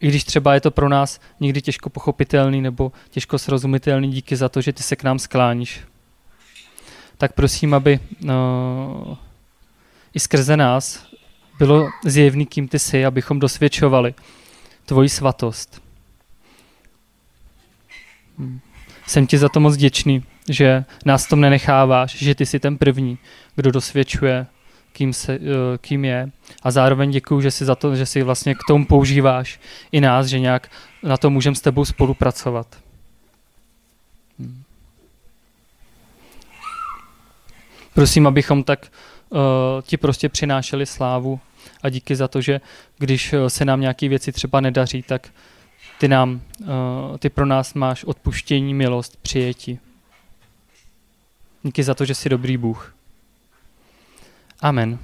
i 0.00 0.08
když 0.08 0.24
třeba 0.24 0.54
je 0.54 0.60
to 0.60 0.70
pro 0.70 0.88
nás 0.88 1.20
někdy 1.40 1.62
těžko 1.62 1.90
pochopitelný 1.90 2.60
nebo 2.60 2.92
těžko 3.10 3.38
srozumitelný, 3.38 4.10
díky 4.10 4.36
za 4.36 4.48
to, 4.48 4.60
že 4.60 4.72
ty 4.72 4.82
se 4.82 4.96
k 4.96 5.02
nám 5.02 5.18
skláníš. 5.18 5.80
Tak 7.18 7.32
prosím, 7.32 7.74
aby 7.74 8.00
uh, 8.24 8.30
i 10.14 10.20
skrze 10.20 10.56
nás 10.56 11.06
bylo 11.58 11.88
zjevný, 12.04 12.46
kým 12.46 12.68
ty 12.68 12.78
jsi, 12.78 13.04
abychom 13.04 13.38
dosvědčovali 13.38 14.14
tvoji 14.86 15.08
svatost. 15.08 15.83
Jsem 19.06 19.26
ti 19.26 19.38
za 19.38 19.48
to 19.48 19.60
moc 19.60 19.76
děčný, 19.76 20.22
že 20.48 20.84
nás 21.04 21.26
tom 21.26 21.40
nenecháváš, 21.40 22.16
že 22.16 22.34
ty 22.34 22.46
jsi 22.46 22.60
ten 22.60 22.78
první, 22.78 23.18
kdo 23.56 23.70
dosvědčuje, 23.70 24.46
kým, 24.92 25.12
se, 25.12 25.34
eh, 25.34 25.38
kým 25.80 26.04
je. 26.04 26.30
A 26.62 26.70
zároveň 26.70 27.10
děkuju, 27.10 27.40
že 27.40 27.50
jsi 27.50 27.64
za 27.64 27.74
to, 27.74 27.96
že 27.96 28.06
si 28.06 28.22
vlastně 28.22 28.54
k 28.54 28.58
tomu 28.68 28.86
používáš 28.86 29.60
i 29.92 30.00
nás, 30.00 30.26
že 30.26 30.38
nějak 30.38 30.70
na 31.02 31.16
to 31.16 31.30
můžeme 31.30 31.56
s 31.56 31.60
tebou 31.60 31.84
spolupracovat. 31.84 32.66
Hmm. 34.38 34.62
Prosím, 37.94 38.26
abychom 38.26 38.64
tak 38.64 38.92
uh, 39.30 39.38
ti 39.82 39.96
prostě 39.96 40.28
přinášeli 40.28 40.86
slávu 40.86 41.40
a 41.82 41.88
díky 41.88 42.16
za 42.16 42.28
to, 42.28 42.40
že 42.40 42.60
když 42.98 43.32
eh, 43.32 43.50
se 43.50 43.64
nám 43.64 43.80
nějaké 43.80 44.08
věci 44.08 44.32
třeba 44.32 44.60
nedaří, 44.60 45.02
tak 45.02 45.28
ty, 45.98 46.08
nám, 46.08 46.40
uh, 46.60 46.66
ty 47.18 47.30
pro 47.30 47.46
nás 47.46 47.74
máš 47.74 48.04
odpuštění, 48.04 48.74
milost, 48.74 49.16
přijetí. 49.16 49.78
Díky 51.62 51.82
za 51.82 51.94
to, 51.94 52.04
že 52.04 52.14
jsi 52.14 52.28
dobrý 52.28 52.56
Bůh. 52.56 52.94
Amen. 54.60 54.98